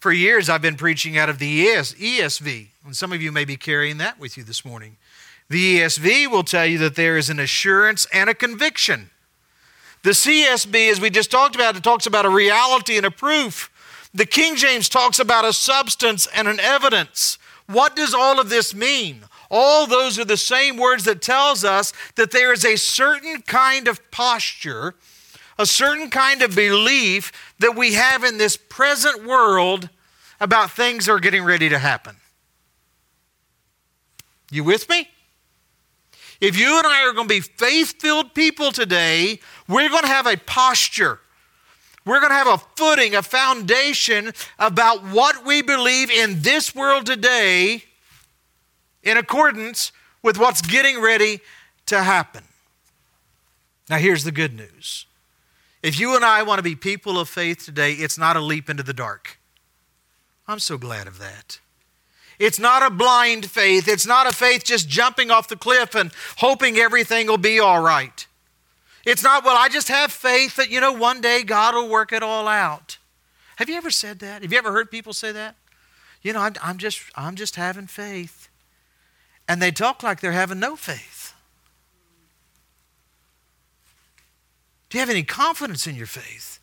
For 0.00 0.12
years, 0.12 0.48
I've 0.48 0.62
been 0.62 0.76
preaching 0.76 1.16
out 1.16 1.28
of 1.28 1.38
the 1.38 1.66
ESV, 1.66 2.68
and 2.84 2.96
some 2.96 3.12
of 3.12 3.22
you 3.22 3.30
may 3.30 3.44
be 3.44 3.56
carrying 3.56 3.98
that 3.98 4.18
with 4.18 4.36
you 4.36 4.42
this 4.42 4.64
morning. 4.64 4.96
The 5.48 5.80
ESV 5.80 6.30
will 6.30 6.42
tell 6.42 6.66
you 6.66 6.78
that 6.78 6.96
there 6.96 7.16
is 7.16 7.30
an 7.30 7.38
assurance 7.38 8.06
and 8.12 8.28
a 8.28 8.34
conviction. 8.34 9.10
The 10.02 10.10
CSB, 10.10 10.90
as 10.90 11.00
we 11.00 11.10
just 11.10 11.30
talked 11.30 11.54
about, 11.54 11.76
it 11.76 11.84
talks 11.84 12.06
about 12.06 12.24
a 12.24 12.30
reality 12.30 12.96
and 12.96 13.06
a 13.06 13.10
proof. 13.10 13.70
The 14.12 14.26
King 14.26 14.56
James 14.56 14.88
talks 14.88 15.18
about 15.18 15.44
a 15.44 15.52
substance 15.52 16.26
and 16.34 16.48
an 16.48 16.58
evidence. 16.58 17.38
What 17.66 17.94
does 17.94 18.14
all 18.14 18.40
of 18.40 18.48
this 18.48 18.74
mean? 18.74 19.24
All 19.50 19.86
those 19.86 20.18
are 20.18 20.24
the 20.24 20.36
same 20.36 20.76
words 20.76 21.04
that 21.04 21.20
tells 21.20 21.64
us 21.64 21.92
that 22.14 22.30
there 22.30 22.52
is 22.52 22.64
a 22.64 22.76
certain 22.76 23.42
kind 23.42 23.88
of 23.88 24.10
posture, 24.12 24.94
a 25.58 25.66
certain 25.66 26.08
kind 26.08 26.42
of 26.42 26.54
belief 26.54 27.32
that 27.58 27.74
we 27.74 27.94
have 27.94 28.22
in 28.22 28.38
this 28.38 28.56
present 28.56 29.26
world 29.26 29.88
about 30.40 30.70
things 30.70 31.06
that 31.06 31.12
are 31.12 31.20
getting 31.20 31.42
ready 31.42 31.68
to 31.68 31.78
happen. 31.78 32.16
You 34.52 34.62
with 34.62 34.88
me? 34.88 35.08
If 36.40 36.58
you 36.58 36.78
and 36.78 36.86
I 36.86 37.06
are 37.06 37.12
going 37.12 37.28
to 37.28 37.34
be 37.34 37.40
faith 37.40 38.00
filled 38.00 38.34
people 38.34 38.72
today, 38.72 39.40
we're 39.68 39.88
going 39.90 40.02
to 40.02 40.08
have 40.08 40.26
a 40.26 40.36
posture. 40.36 41.20
We're 42.06 42.20
going 42.20 42.30
to 42.30 42.36
have 42.36 42.46
a 42.46 42.58
footing, 42.76 43.14
a 43.14 43.22
foundation 43.22 44.32
about 44.58 45.02
what 45.04 45.44
we 45.44 45.60
believe 45.60 46.10
in 46.10 46.40
this 46.40 46.74
world 46.74 47.04
today 47.04 47.84
in 49.02 49.16
accordance 49.16 49.92
with 50.22 50.38
what's 50.38 50.62
getting 50.62 51.00
ready 51.00 51.40
to 51.86 52.02
happen. 52.02 52.44
Now, 53.88 53.96
here's 53.96 54.24
the 54.24 54.32
good 54.32 54.54
news. 54.54 55.06
If 55.82 55.98
you 55.98 56.14
and 56.14 56.24
I 56.24 56.42
want 56.42 56.58
to 56.58 56.62
be 56.62 56.76
people 56.76 57.18
of 57.18 57.28
faith 57.28 57.64
today, 57.64 57.92
it's 57.92 58.18
not 58.18 58.36
a 58.36 58.40
leap 58.40 58.68
into 58.68 58.82
the 58.82 58.92
dark. 58.92 59.38
I'm 60.46 60.58
so 60.58 60.76
glad 60.76 61.06
of 61.06 61.18
that. 61.18 61.60
It's 62.38 62.58
not 62.58 62.82
a 62.82 62.90
blind 62.90 63.50
faith. 63.50 63.88
It's 63.88 64.06
not 64.06 64.26
a 64.26 64.32
faith 64.32 64.64
just 64.64 64.88
jumping 64.88 65.30
off 65.30 65.48
the 65.48 65.56
cliff 65.56 65.94
and 65.94 66.12
hoping 66.38 66.76
everything 66.76 67.26
will 67.26 67.38
be 67.38 67.58
all 67.60 67.82
right. 67.82 68.26
It's 69.06 69.22
not, 69.22 69.44
well, 69.44 69.56
I 69.56 69.68
just 69.68 69.88
have 69.88 70.12
faith 70.12 70.56
that, 70.56 70.70
you 70.70 70.80
know, 70.80 70.92
one 70.92 71.20
day 71.20 71.42
God 71.42 71.74
will 71.74 71.88
work 71.88 72.12
it 72.12 72.22
all 72.22 72.46
out. 72.46 72.98
Have 73.56 73.68
you 73.68 73.76
ever 73.76 73.90
said 73.90 74.18
that? 74.20 74.42
Have 74.42 74.52
you 74.52 74.58
ever 74.58 74.72
heard 74.72 74.90
people 74.90 75.12
say 75.12 75.32
that? 75.32 75.56
You 76.22 76.34
know, 76.34 76.40
I'm, 76.40 76.54
I'm 76.62 76.78
just, 76.78 77.02
I'm 77.14 77.34
just 77.34 77.56
having 77.56 77.86
faith. 77.86 78.49
And 79.50 79.60
they 79.60 79.72
talk 79.72 80.04
like 80.04 80.20
they're 80.20 80.30
having 80.30 80.60
no 80.60 80.76
faith. 80.76 81.34
Do 84.88 84.96
you 84.96 85.00
have 85.00 85.10
any 85.10 85.24
confidence 85.24 85.88
in 85.88 85.96
your 85.96 86.06
faith? 86.06 86.60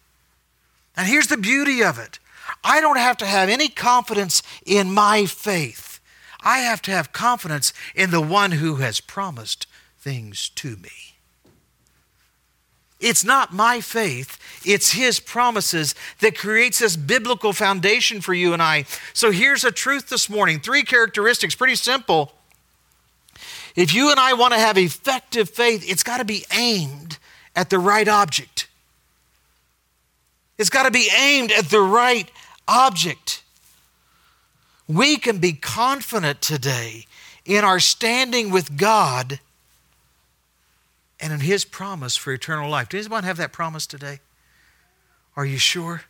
And 0.96 1.06
here's 1.06 1.28
the 1.28 1.36
beauty 1.36 1.84
of 1.84 2.00
it 2.00 2.20
I 2.64 2.80
don't 2.80 2.96
have 2.96 3.18
to 3.18 3.26
have 3.26 3.50
any 3.50 3.68
confidence 3.68 4.42
in 4.66 4.94
my 4.94 5.26
faith. 5.26 6.00
I 6.42 6.60
have 6.60 6.82
to 6.84 6.92
have 6.92 7.12
confidence 7.12 7.74
in 7.94 8.12
the 8.12 8.22
one 8.22 8.54
who 8.54 8.76
has 8.76 9.02
promised 9.02 9.68
things 10.00 10.48
to 10.56 10.78
me. 10.78 11.18
It's 13.02 13.26
not 13.26 13.54
my 13.54 13.82
faith, 13.82 14.40
it's 14.66 14.94
His 14.94 15.20
promises 15.20 15.94
that 16.22 16.38
creates 16.38 16.80
this 16.80 16.96
biblical 16.96 17.52
foundation 17.52 18.22
for 18.22 18.34
you 18.34 18.54
and 18.54 18.62
I. 18.62 18.86
So 19.12 19.32
here's 19.32 19.66
a 19.66 19.74
truth 19.74 20.08
this 20.08 20.30
morning 20.30 20.62
three 20.62 20.84
characteristics, 20.84 21.54
pretty 21.54 21.76
simple. 21.76 22.32
If 23.78 23.94
you 23.94 24.10
and 24.10 24.20
I 24.20 24.34
want 24.34 24.56
to 24.56 24.60
have 24.60 24.76
effective 24.76 25.52
faith, 25.52 25.88
it's 25.88 26.02
got 26.02 26.18
to 26.18 26.26
be 26.26 26.44
aimed 26.52 27.20
at 27.56 27.70
the 27.70 27.78
right 27.78 28.08
object. 28.08 28.68
It's 30.58 30.72
got 30.72 30.84
to 30.84 30.92
be 30.92 31.08
aimed 31.16 31.52
at 31.52 31.66
the 31.66 31.80
right 31.80 32.30
object. 32.68 33.44
We 34.88 35.18
can 35.18 35.38
be 35.38 35.54
confident 35.54 36.42
today 36.42 37.06
in 37.46 37.64
our 37.64 37.80
standing 37.80 38.50
with 38.50 38.78
God 38.78 39.40
and 41.20 41.32
in 41.32 41.42
His 41.42 41.64
promise 41.64 42.18
for 42.18 42.34
eternal 42.34 42.72
life. 42.72 42.90
Does 42.90 43.06
anyone 43.06 43.26
have 43.26 43.38
that 43.38 43.52
promise 43.52 43.86
today? 43.86 44.22
Are 45.36 45.46
you 45.46 45.60
sure? 45.60 46.02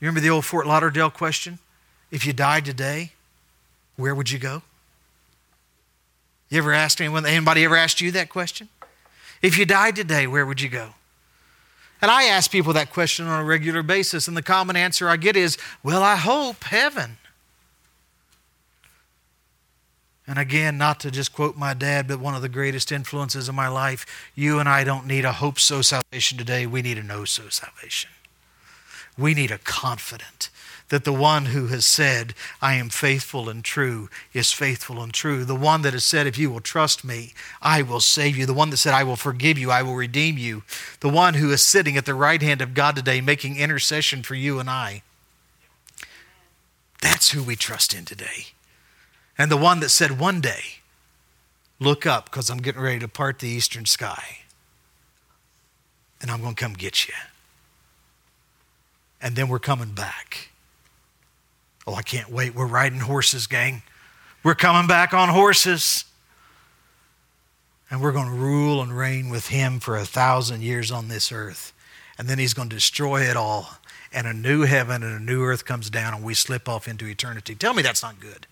You 0.00 0.06
remember 0.06 0.20
the 0.20 0.30
old 0.30 0.46
Fort 0.46 0.66
Lauderdale 0.66 1.10
question? 1.10 1.58
If 2.10 2.24
you 2.24 2.32
died 2.32 2.64
today, 2.64 3.12
where 3.96 4.14
would 4.14 4.30
you 4.30 4.38
go? 4.38 4.62
You 6.50 6.58
ever 6.58 6.72
asked 6.72 7.00
anyone, 7.00 7.24
anybody 7.24 7.64
ever 7.64 7.76
asked 7.76 8.00
you 8.00 8.10
that 8.10 8.28
question? 8.28 8.68
If 9.40 9.56
you 9.56 9.64
died 9.64 9.96
today, 9.96 10.26
where 10.26 10.44
would 10.44 10.60
you 10.60 10.68
go? 10.68 10.90
And 12.02 12.10
I 12.10 12.24
ask 12.24 12.50
people 12.50 12.72
that 12.72 12.92
question 12.92 13.26
on 13.26 13.40
a 13.40 13.44
regular 13.44 13.82
basis, 13.82 14.26
and 14.26 14.36
the 14.36 14.42
common 14.42 14.74
answer 14.74 15.08
I 15.08 15.16
get 15.16 15.36
is, 15.36 15.56
Well, 15.82 16.02
I 16.02 16.16
hope 16.16 16.64
heaven. 16.64 17.18
And 20.26 20.38
again, 20.38 20.78
not 20.78 21.00
to 21.00 21.10
just 21.10 21.32
quote 21.32 21.56
my 21.56 21.74
dad, 21.74 22.06
but 22.06 22.20
one 22.20 22.34
of 22.34 22.42
the 22.42 22.48
greatest 22.48 22.92
influences 22.92 23.48
of 23.48 23.54
my 23.54 23.68
life, 23.68 24.06
you 24.34 24.60
and 24.60 24.68
I 24.68 24.84
don't 24.84 25.06
need 25.06 25.24
a 25.24 25.32
hope 25.32 25.58
so 25.58 25.82
salvation 25.82 26.38
today. 26.38 26.66
We 26.66 26.82
need 26.82 26.98
a 26.98 27.02
know 27.02 27.24
so 27.24 27.48
salvation. 27.48 28.10
We 29.18 29.34
need 29.34 29.50
a 29.50 29.58
confident 29.58 30.50
that 30.90 31.04
the 31.04 31.12
one 31.12 31.46
who 31.46 31.68
has 31.68 31.86
said, 31.86 32.34
I 32.60 32.74
am 32.74 32.88
faithful 32.88 33.48
and 33.48 33.64
true, 33.64 34.08
is 34.32 34.52
faithful 34.52 35.02
and 35.02 35.12
true. 35.12 35.44
The 35.44 35.56
one 35.56 35.82
that 35.82 35.94
has 35.94 36.04
said, 36.04 36.26
If 36.26 36.36
you 36.38 36.50
will 36.50 36.60
trust 36.60 37.04
me, 37.04 37.32
I 37.62 37.82
will 37.82 38.00
save 38.00 38.36
you. 38.36 38.44
The 38.44 38.54
one 38.54 38.70
that 38.70 38.76
said, 38.76 38.92
I 38.92 39.04
will 39.04 39.16
forgive 39.16 39.58
you, 39.58 39.70
I 39.70 39.82
will 39.82 39.94
redeem 39.94 40.36
you. 40.36 40.62
The 41.00 41.08
one 41.08 41.34
who 41.34 41.50
is 41.50 41.62
sitting 41.62 41.96
at 41.96 42.04
the 42.04 42.14
right 42.14 42.42
hand 42.42 42.60
of 42.60 42.74
God 42.74 42.96
today, 42.96 43.20
making 43.20 43.56
intercession 43.56 44.22
for 44.22 44.34
you 44.34 44.58
and 44.58 44.68
I. 44.68 45.02
That's 47.00 47.30
who 47.30 47.42
we 47.42 47.56
trust 47.56 47.94
in 47.94 48.04
today. 48.04 48.48
And 49.38 49.50
the 49.50 49.56
one 49.56 49.80
that 49.80 49.88
said, 49.88 50.18
One 50.18 50.40
day, 50.40 50.80
look 51.78 52.04
up 52.04 52.26
because 52.26 52.50
I'm 52.50 52.58
getting 52.58 52.82
ready 52.82 52.98
to 52.98 53.08
part 53.08 53.38
the 53.38 53.48
eastern 53.48 53.86
sky 53.86 54.40
and 56.20 56.30
I'm 56.30 56.42
going 56.42 56.54
to 56.54 56.62
come 56.62 56.74
get 56.74 57.08
you. 57.08 57.14
And 59.22 59.36
then 59.36 59.48
we're 59.48 59.58
coming 59.58 59.92
back. 59.92 60.50
Oh, 61.86 61.94
I 61.94 62.02
can't 62.02 62.30
wait. 62.30 62.54
We're 62.54 62.66
riding 62.66 63.00
horses, 63.00 63.46
gang. 63.46 63.82
We're 64.42 64.54
coming 64.54 64.86
back 64.86 65.12
on 65.12 65.28
horses. 65.28 66.04
And 67.90 68.00
we're 68.00 68.12
going 68.12 68.28
to 68.28 68.34
rule 68.34 68.82
and 68.82 68.96
reign 68.96 69.30
with 69.30 69.48
him 69.48 69.80
for 69.80 69.96
a 69.96 70.04
thousand 70.04 70.62
years 70.62 70.92
on 70.92 71.08
this 71.08 71.32
earth. 71.32 71.72
And 72.18 72.28
then 72.28 72.38
he's 72.38 72.54
going 72.54 72.68
to 72.68 72.76
destroy 72.76 73.22
it 73.22 73.36
all. 73.36 73.78
And 74.12 74.26
a 74.26 74.32
new 74.32 74.62
heaven 74.62 75.02
and 75.02 75.20
a 75.20 75.22
new 75.22 75.42
earth 75.42 75.64
comes 75.64 75.90
down, 75.90 76.14
and 76.14 76.24
we 76.24 76.34
slip 76.34 76.68
off 76.68 76.86
into 76.86 77.06
eternity. 77.06 77.54
Tell 77.54 77.74
me 77.74 77.82
that's 77.82 78.02
not 78.02 78.20
good. 78.20 78.46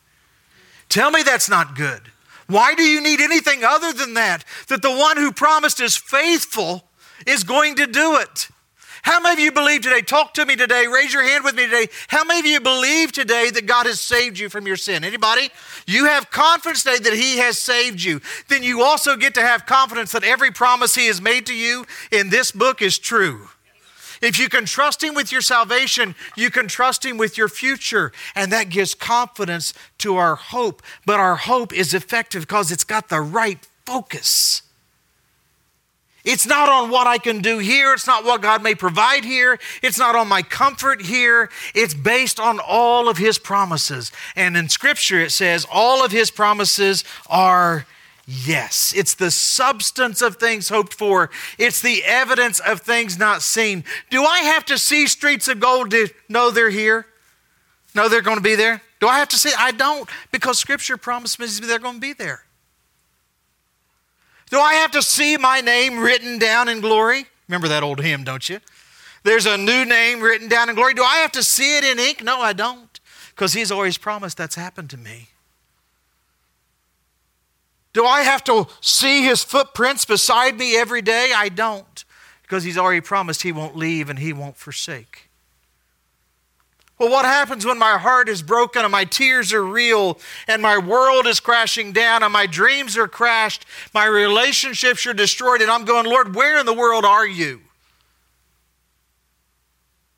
Tell 0.88 1.10
me 1.10 1.22
that's 1.22 1.48
not 1.48 1.76
good. 1.76 2.02
Why 2.46 2.74
do 2.74 2.82
you 2.82 3.00
need 3.00 3.20
anything 3.20 3.62
other 3.62 3.92
than 3.92 4.14
that? 4.14 4.44
That 4.68 4.82
the 4.82 4.94
one 4.94 5.16
who 5.16 5.32
promised 5.32 5.80
is 5.80 5.96
faithful 5.96 6.84
is 7.26 7.44
going 7.44 7.76
to 7.76 7.86
do 7.86 8.16
it. 8.16 8.48
How 9.02 9.20
many 9.20 9.34
of 9.34 9.40
you 9.40 9.52
believe 9.52 9.82
today? 9.82 10.00
Talk 10.00 10.34
to 10.34 10.46
me 10.46 10.56
today. 10.56 10.86
Raise 10.86 11.12
your 11.12 11.22
hand 11.22 11.44
with 11.44 11.54
me 11.54 11.66
today. 11.66 11.88
How 12.08 12.24
many 12.24 12.40
of 12.40 12.46
you 12.46 12.60
believe 12.60 13.12
today 13.12 13.50
that 13.50 13.66
God 13.66 13.86
has 13.86 14.00
saved 14.00 14.38
you 14.38 14.48
from 14.48 14.66
your 14.66 14.76
sin? 14.76 15.04
Anybody? 15.04 15.50
You 15.86 16.06
have 16.06 16.30
confidence 16.30 16.82
today 16.82 16.98
that 16.98 17.14
He 17.14 17.38
has 17.38 17.58
saved 17.58 18.02
you. 18.02 18.20
Then 18.48 18.62
you 18.62 18.82
also 18.82 19.16
get 19.16 19.34
to 19.34 19.42
have 19.42 19.66
confidence 19.66 20.12
that 20.12 20.24
every 20.24 20.50
promise 20.50 20.94
He 20.94 21.06
has 21.06 21.20
made 21.20 21.46
to 21.46 21.54
you 21.54 21.86
in 22.10 22.30
this 22.30 22.52
book 22.52 22.82
is 22.82 22.98
true. 22.98 23.48
If 24.20 24.38
you 24.38 24.48
can 24.48 24.64
trust 24.64 25.02
Him 25.02 25.14
with 25.14 25.30
your 25.30 25.42
salvation, 25.42 26.14
you 26.36 26.50
can 26.50 26.66
trust 26.68 27.04
Him 27.04 27.18
with 27.18 27.38
your 27.38 27.48
future. 27.48 28.12
And 28.34 28.52
that 28.52 28.68
gives 28.68 28.94
confidence 28.94 29.74
to 29.98 30.16
our 30.16 30.34
hope. 30.34 30.82
But 31.06 31.20
our 31.20 31.36
hope 31.36 31.72
is 31.72 31.94
effective 31.94 32.42
because 32.42 32.72
it's 32.72 32.84
got 32.84 33.08
the 33.08 33.20
right 33.20 33.64
focus. 33.86 34.62
It's 36.28 36.46
not 36.46 36.68
on 36.68 36.90
what 36.90 37.06
I 37.06 37.16
can 37.16 37.40
do 37.40 37.56
here. 37.56 37.94
It's 37.94 38.06
not 38.06 38.22
what 38.22 38.42
God 38.42 38.62
may 38.62 38.74
provide 38.74 39.24
here. 39.24 39.58
It's 39.82 39.98
not 39.98 40.14
on 40.14 40.28
my 40.28 40.42
comfort 40.42 41.00
here. 41.00 41.48
It's 41.74 41.94
based 41.94 42.38
on 42.38 42.60
all 42.60 43.08
of 43.08 43.16
His 43.16 43.38
promises. 43.38 44.12
And 44.36 44.54
in 44.54 44.68
Scripture, 44.68 45.20
it 45.20 45.32
says 45.32 45.66
all 45.72 46.04
of 46.04 46.12
His 46.12 46.30
promises 46.30 47.02
are 47.30 47.86
yes. 48.26 48.92
It's 48.94 49.14
the 49.14 49.30
substance 49.30 50.20
of 50.20 50.36
things 50.36 50.68
hoped 50.68 50.92
for, 50.92 51.30
it's 51.56 51.80
the 51.80 52.04
evidence 52.04 52.60
of 52.60 52.82
things 52.82 53.18
not 53.18 53.40
seen. 53.40 53.82
Do 54.10 54.22
I 54.24 54.40
have 54.40 54.66
to 54.66 54.76
see 54.76 55.06
streets 55.06 55.48
of 55.48 55.60
gold 55.60 55.92
to 55.92 56.08
know 56.28 56.50
they're 56.50 56.68
here? 56.68 57.06
Know 57.94 58.10
they're 58.10 58.20
going 58.20 58.36
to 58.36 58.42
be 58.42 58.54
there? 58.54 58.82
Do 59.00 59.08
I 59.08 59.18
have 59.18 59.30
to 59.30 59.36
see? 59.36 59.52
I 59.58 59.70
don't, 59.70 60.06
because 60.30 60.58
Scripture 60.58 60.98
promises 60.98 61.58
me 61.58 61.66
they're 61.66 61.78
going 61.78 61.94
to 61.94 62.00
be 62.00 62.12
there. 62.12 62.42
Do 64.50 64.58
I 64.58 64.74
have 64.74 64.90
to 64.92 65.02
see 65.02 65.36
my 65.36 65.60
name 65.60 65.98
written 65.98 66.38
down 66.38 66.68
in 66.68 66.80
glory? 66.80 67.26
Remember 67.48 67.68
that 67.68 67.82
old 67.82 68.00
hymn, 68.00 68.24
don't 68.24 68.48
you? 68.48 68.60
There's 69.22 69.46
a 69.46 69.58
new 69.58 69.84
name 69.84 70.20
written 70.20 70.48
down 70.48 70.68
in 70.68 70.74
glory. 70.74 70.94
Do 70.94 71.02
I 71.02 71.16
have 71.16 71.32
to 71.32 71.42
see 71.42 71.76
it 71.76 71.84
in 71.84 71.98
ink? 71.98 72.22
No, 72.22 72.40
I 72.40 72.52
don't, 72.52 73.00
because 73.30 73.52
He's 73.52 73.70
always 73.70 73.98
promised 73.98 74.36
that's 74.36 74.54
happened 74.54 74.90
to 74.90 74.96
me. 74.96 75.28
Do 77.92 78.04
I 78.04 78.22
have 78.22 78.44
to 78.44 78.68
see 78.80 79.24
His 79.24 79.42
footprints 79.42 80.04
beside 80.04 80.58
me 80.58 80.76
every 80.76 81.02
day? 81.02 81.32
I 81.34 81.48
don't, 81.48 82.04
because 82.42 82.64
He's 82.64 82.78
already 82.78 83.00
promised 83.00 83.42
He 83.42 83.52
won't 83.52 83.76
leave 83.76 84.08
and 84.08 84.18
He 84.18 84.32
won't 84.32 84.56
forsake. 84.56 85.27
Well, 86.98 87.10
what 87.10 87.24
happens 87.24 87.64
when 87.64 87.78
my 87.78 87.96
heart 87.96 88.28
is 88.28 88.42
broken 88.42 88.82
and 88.82 88.90
my 88.90 89.04
tears 89.04 89.52
are 89.52 89.64
real 89.64 90.18
and 90.48 90.60
my 90.60 90.78
world 90.78 91.26
is 91.26 91.38
crashing 91.38 91.92
down 91.92 92.24
and 92.24 92.32
my 92.32 92.46
dreams 92.46 92.96
are 92.96 93.06
crashed, 93.06 93.64
my 93.94 94.04
relationships 94.04 95.06
are 95.06 95.14
destroyed, 95.14 95.62
and 95.62 95.70
I'm 95.70 95.84
going, 95.84 96.06
Lord, 96.06 96.34
where 96.34 96.58
in 96.58 96.66
the 96.66 96.74
world 96.74 97.04
are 97.04 97.26
you? 97.26 97.60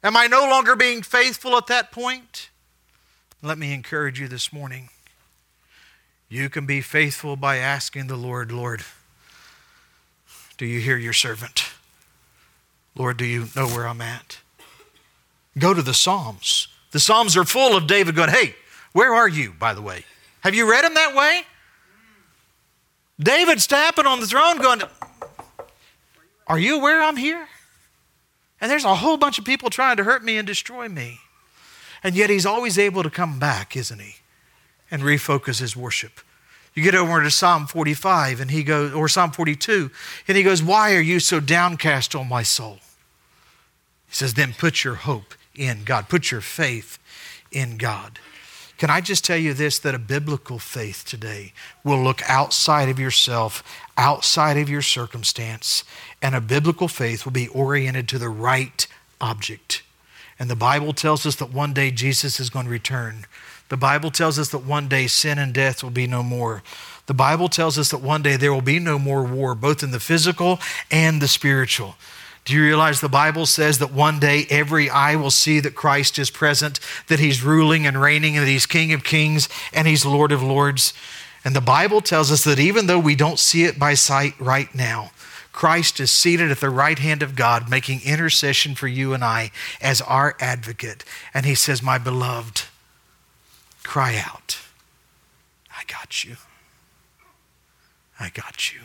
Am 0.02 0.16
I 0.16 0.26
no 0.26 0.48
longer 0.48 0.74
being 0.74 1.02
faithful 1.02 1.54
at 1.58 1.66
that 1.66 1.92
point? 1.92 2.48
Let 3.42 3.58
me 3.58 3.74
encourage 3.74 4.18
you 4.18 4.28
this 4.28 4.50
morning. 4.50 4.88
You 6.30 6.48
can 6.48 6.64
be 6.64 6.80
faithful 6.80 7.36
by 7.36 7.56
asking 7.56 8.06
the 8.06 8.16
Lord, 8.16 8.52
Lord, 8.52 8.84
do 10.56 10.64
you 10.64 10.80
hear 10.80 10.96
your 10.96 11.12
servant? 11.12 11.70
Lord, 12.94 13.18
do 13.18 13.26
you 13.26 13.48
know 13.54 13.66
where 13.66 13.86
I'm 13.86 14.00
at? 14.00 14.38
Go 15.58 15.74
to 15.74 15.82
the 15.82 15.94
Psalms. 15.94 16.68
The 16.90 17.00
Psalms 17.00 17.36
are 17.36 17.44
full 17.44 17.76
of 17.76 17.86
David 17.86 18.14
going, 18.14 18.30
Hey, 18.30 18.54
where 18.92 19.14
are 19.14 19.28
you, 19.28 19.52
by 19.58 19.74
the 19.74 19.82
way? 19.82 20.04
Have 20.40 20.54
you 20.54 20.70
read 20.70 20.84
them 20.84 20.94
that 20.94 21.14
way? 21.14 21.42
David's 23.18 23.66
tapping 23.66 24.06
on 24.06 24.20
the 24.20 24.26
throne 24.26 24.58
going, 24.58 24.82
Are 26.46 26.58
you 26.58 26.76
aware 26.76 27.02
I'm 27.02 27.16
here? 27.16 27.46
And 28.60 28.70
there's 28.70 28.84
a 28.84 28.94
whole 28.94 29.16
bunch 29.16 29.38
of 29.38 29.44
people 29.44 29.70
trying 29.70 29.96
to 29.98 30.04
hurt 30.04 30.24
me 30.24 30.36
and 30.36 30.46
destroy 30.46 30.88
me. 30.88 31.18
And 32.02 32.14
yet 32.14 32.30
he's 32.30 32.46
always 32.46 32.78
able 32.78 33.02
to 33.02 33.10
come 33.10 33.38
back, 33.38 33.76
isn't 33.76 34.00
he? 34.00 34.16
And 34.90 35.02
refocus 35.02 35.60
his 35.60 35.76
worship. 35.76 36.20
You 36.74 36.82
get 36.82 36.94
over 36.94 37.22
to 37.22 37.30
Psalm 37.30 37.66
45 37.66 38.40
and 38.40 38.50
he 38.50 38.62
goes, 38.62 38.92
or 38.92 39.08
Psalm 39.08 39.32
42, 39.32 39.90
and 40.28 40.36
he 40.36 40.42
goes, 40.42 40.62
Why 40.62 40.94
are 40.94 41.00
you 41.00 41.20
so 41.20 41.40
downcast, 41.40 42.14
O 42.14 42.24
my 42.24 42.42
soul? 42.42 42.78
He 44.08 44.14
says, 44.14 44.34
Then 44.34 44.54
put 44.56 44.84
your 44.84 44.94
hope 44.94 45.34
in 45.54 45.84
God. 45.84 46.08
Put 46.08 46.30
your 46.30 46.40
faith 46.40 46.98
in 47.50 47.76
God. 47.76 48.18
Can 48.78 48.88
I 48.88 49.02
just 49.02 49.26
tell 49.26 49.36
you 49.36 49.52
this 49.52 49.78
that 49.80 49.94
a 49.94 49.98
biblical 49.98 50.58
faith 50.58 51.04
today 51.04 51.52
will 51.84 52.02
look 52.02 52.22
outside 52.26 52.88
of 52.88 52.98
yourself, 52.98 53.62
outside 53.98 54.56
of 54.56 54.70
your 54.70 54.80
circumstance, 54.80 55.84
and 56.22 56.34
a 56.34 56.40
biblical 56.40 56.88
faith 56.88 57.24
will 57.26 57.32
be 57.32 57.48
oriented 57.48 58.08
to 58.08 58.18
the 58.18 58.30
right 58.30 58.86
object. 59.20 59.82
And 60.38 60.48
the 60.48 60.56
Bible 60.56 60.94
tells 60.94 61.26
us 61.26 61.36
that 61.36 61.52
one 61.52 61.74
day 61.74 61.90
Jesus 61.90 62.40
is 62.40 62.48
going 62.48 62.64
to 62.64 62.70
return. 62.70 63.26
The 63.68 63.76
Bible 63.76 64.10
tells 64.10 64.38
us 64.38 64.48
that 64.48 64.64
one 64.64 64.88
day 64.88 65.06
sin 65.06 65.38
and 65.38 65.52
death 65.52 65.82
will 65.82 65.90
be 65.90 66.06
no 66.06 66.22
more. 66.22 66.62
The 67.04 67.12
Bible 67.12 67.48
tells 67.48 67.78
us 67.78 67.90
that 67.90 68.00
one 68.00 68.22
day 68.22 68.36
there 68.36 68.52
will 68.52 68.62
be 68.62 68.78
no 68.78 68.98
more 68.98 69.22
war, 69.22 69.54
both 69.54 69.82
in 69.82 69.90
the 69.90 70.00
physical 70.00 70.58
and 70.90 71.20
the 71.20 71.28
spiritual. 71.28 71.96
Do 72.44 72.54
you 72.54 72.62
realize 72.62 73.00
the 73.00 73.08
Bible 73.08 73.46
says 73.46 73.78
that 73.78 73.92
one 73.92 74.18
day 74.18 74.46
every 74.48 74.88
eye 74.88 75.16
will 75.16 75.30
see 75.30 75.60
that 75.60 75.74
Christ 75.74 76.18
is 76.18 76.30
present, 76.30 76.80
that 77.08 77.20
he's 77.20 77.42
ruling 77.42 77.86
and 77.86 78.00
reigning, 78.00 78.36
and 78.36 78.46
that 78.46 78.50
he's 78.50 78.66
King 78.66 78.92
of 78.92 79.04
kings 79.04 79.48
and 79.72 79.86
he's 79.86 80.06
Lord 80.06 80.32
of 80.32 80.42
lords? 80.42 80.94
And 81.44 81.54
the 81.54 81.60
Bible 81.60 82.00
tells 82.00 82.30
us 82.30 82.44
that 82.44 82.58
even 82.58 82.86
though 82.86 82.98
we 82.98 83.14
don't 83.14 83.38
see 83.38 83.64
it 83.64 83.78
by 83.78 83.94
sight 83.94 84.34
right 84.38 84.74
now, 84.74 85.10
Christ 85.52 86.00
is 86.00 86.10
seated 86.10 86.50
at 86.50 86.60
the 86.60 86.70
right 86.70 86.98
hand 86.98 87.22
of 87.22 87.36
God, 87.36 87.68
making 87.68 88.00
intercession 88.04 88.74
for 88.74 88.88
you 88.88 89.12
and 89.12 89.24
I 89.24 89.50
as 89.80 90.00
our 90.02 90.36
advocate. 90.40 91.04
And 91.34 91.44
he 91.44 91.54
says, 91.54 91.82
My 91.82 91.98
beloved, 91.98 92.62
cry 93.82 94.16
out. 94.16 94.58
I 95.70 95.82
got 95.86 96.24
you. 96.24 96.36
I 98.18 98.30
got 98.30 98.72
you. 98.72 98.80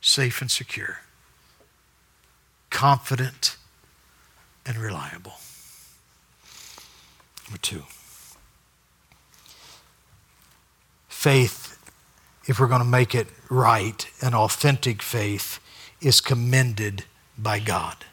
Safe 0.00 0.40
and 0.40 0.50
secure 0.50 1.00
confident, 2.72 3.56
and 4.66 4.76
reliable. 4.76 5.34
Number 7.46 7.58
two, 7.60 7.82
faith, 11.08 11.78
if 12.46 12.58
we're 12.58 12.66
going 12.66 12.80
to 12.80 12.88
make 12.88 13.14
it 13.14 13.28
right, 13.48 14.08
an 14.20 14.34
authentic 14.34 15.02
faith, 15.02 15.60
is 16.00 16.20
commended 16.20 17.04
by 17.38 17.60
God. 17.60 18.04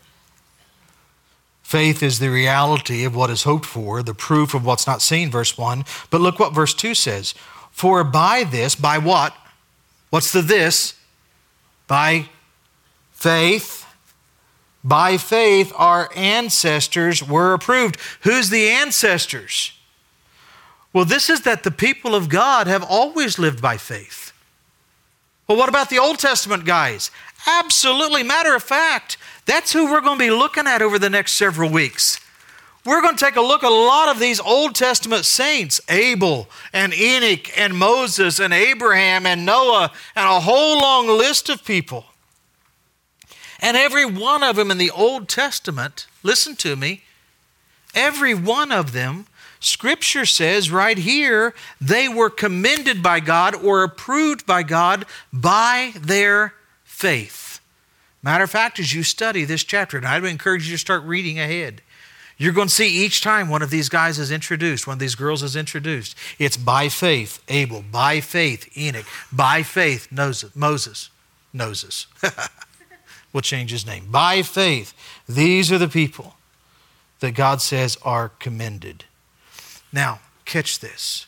Faith 1.64 2.04
is 2.04 2.20
the 2.20 2.30
reality 2.30 3.06
of 3.06 3.16
what 3.16 3.30
is 3.30 3.44
hoped 3.44 3.66
for, 3.66 4.04
the 4.04 4.14
proof 4.14 4.54
of 4.54 4.66
what's 4.66 4.88
not 4.88 5.02
seen, 5.02 5.32
verse 5.32 5.58
1. 5.58 5.86
But 6.10 6.22
look 6.22 6.40
what 6.40 6.54
verse 6.54 6.74
2 6.74 6.94
says. 6.94 7.34
For 7.72 8.04
by 8.04 8.44
this, 8.44 8.76
by 8.76 8.98
what? 8.98 9.34
What's 10.10 10.32
the 10.32 10.42
this? 10.42 10.96
By 11.88 12.30
faith 13.12 13.79
by 14.84 15.18
faith, 15.18 15.74
our 15.76 16.10
ancestors 16.16 17.22
were 17.22 17.54
approved. 17.54 17.98
Who's 18.22 18.50
the 18.50 18.70
ancestors? 18.70 19.74
Well, 20.94 21.06
this 21.06 21.30
is 21.30 21.42
that 21.42 21.64
the 21.64 21.72
people 21.72 22.16
of 22.16 22.30
God 22.30 22.68
have 22.68 22.84
always 22.84 23.38
lived 23.38 23.62
by 23.62 23.78
faith. 23.78 24.32
Well, 25.48 25.58
what 25.58 25.70
about 25.70 25.90
the 25.90 26.00
Old 26.00 26.20
Testament 26.20 26.66
guys? 26.66 27.12
Absolutely. 27.48 28.24
Matter 28.24 28.56
of 28.56 28.64
fact, 28.64 29.18
that's 29.46 29.74
who 29.74 29.92
we're 29.92 30.02
going 30.02 30.18
to 30.18 30.26
be 30.26 30.32
looking 30.32 30.68
at 30.68 30.82
over 30.82 31.00
the 31.00 31.10
next 31.10 31.34
several 31.34 31.70
weeks. 31.70 32.20
We're 32.86 33.02
going 33.02 33.18
to 33.18 33.26
take 33.26 33.36
a 33.36 33.42
look 33.42 33.64
at 33.64 33.72
a 33.72 33.76
lot 33.76 34.10
of 34.10 34.20
these 34.20 34.40
Old 34.40 34.74
Testament 34.74 35.26
saints 35.26 35.82
Abel 35.90 36.48
and 36.72 36.94
Enoch 36.94 37.56
and 37.58 37.76
Moses 37.76 38.40
and 38.40 38.54
Abraham 38.54 39.26
and 39.26 39.46
Noah 39.46 39.92
and 40.16 40.28
a 40.28 40.40
whole 40.40 40.80
long 40.80 41.08
list 41.08 41.50
of 41.50 41.66
people. 41.66 42.06
And 43.62 43.76
every 43.76 44.06
one 44.06 44.44
of 44.44 44.56
them 44.56 44.72
in 44.72 44.78
the 44.78 44.92
Old 44.92 45.28
Testament, 45.28 46.08
listen 46.24 46.56
to 46.58 46.76
me, 46.76 47.04
every 47.94 48.34
one 48.34 48.72
of 48.72 48.94
them, 48.94 49.28
Scripture 49.60 50.26
says 50.26 50.72
right 50.72 50.98
here, 50.98 51.54
they 51.82 52.08
were 52.08 52.30
commended 52.30 53.04
by 53.04 53.20
God 53.20 53.56
or 53.56 53.84
approved 53.84 54.46
by 54.46 54.64
God 54.64 55.06
by 55.34 55.94
their 56.00 56.54
faith. 56.86 57.60
Matter 58.24 58.46
of 58.46 58.52
fact, 58.52 58.80
as 58.80 58.94
you 58.94 59.04
study 59.04 59.44
this 59.44 59.64
chapter, 59.64 59.98
and 59.98 60.06
I 60.06 60.20
would 60.20 60.30
encourage 60.30 60.66
you 60.66 60.74
to 60.74 60.78
start 60.78 61.04
reading 61.04 61.40
ahead, 61.40 61.82
you're 62.38 62.54
going 62.54 62.70
to 62.70 62.74
see 62.74 62.88
each 62.88 63.22
time 63.22 63.50
one 63.50 63.62
of 63.62 63.70
these 63.70 63.90
guys 63.90 64.18
is 64.18 64.32
introduced, 64.32 64.88
one 64.88 64.94
of 64.94 65.00
these 65.00 65.16
girls 65.16 65.44
is 65.44 65.58
introduced. 65.58 66.16
It's 66.38 66.56
by 66.56 66.88
faith, 66.88 67.44
Abel, 67.50 67.84
by 67.92 68.22
faith, 68.22 68.78
Enoch, 68.78 69.06
by 69.32 69.62
faith, 69.64 70.10
Moses. 70.10 71.10
Moses. 71.52 72.08
we'll 73.34 73.42
change 73.42 73.72
his 73.72 73.86
name. 73.86 74.08
By 74.10 74.42
faith, 74.42 74.94
these 75.28 75.72
are 75.72 75.78
the 75.78 75.88
people 75.88 76.36
that 77.20 77.32
God 77.32 77.62
says 77.62 77.98
are 78.04 78.30
commended. 78.30 79.06
Now, 79.92 80.20
catch 80.46 80.80
this. 80.80 81.26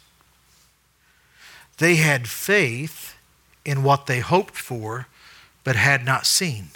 They 1.78 1.96
had 1.96 2.28
faith 2.28 3.16
in 3.66 3.84
what 3.84 4.06
they 4.06 4.20
hoped 4.20 4.56
for, 4.56 5.08
but 5.64 5.76
had 5.76 6.06
not 6.06 6.26
seen. 6.26 6.70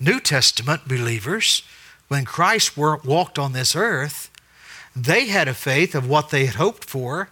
New 0.00 0.20
Testament 0.20 0.88
believers, 0.88 1.62
when 2.08 2.24
Christ 2.24 2.76
walked 2.76 3.38
on 3.38 3.52
this 3.52 3.76
earth, 3.76 4.30
they 4.96 5.26
had 5.26 5.48
a 5.48 5.54
faith 5.54 5.94
of 5.94 6.08
what 6.08 6.30
they 6.30 6.46
had 6.46 6.56
hoped 6.56 6.84
for 6.84 7.30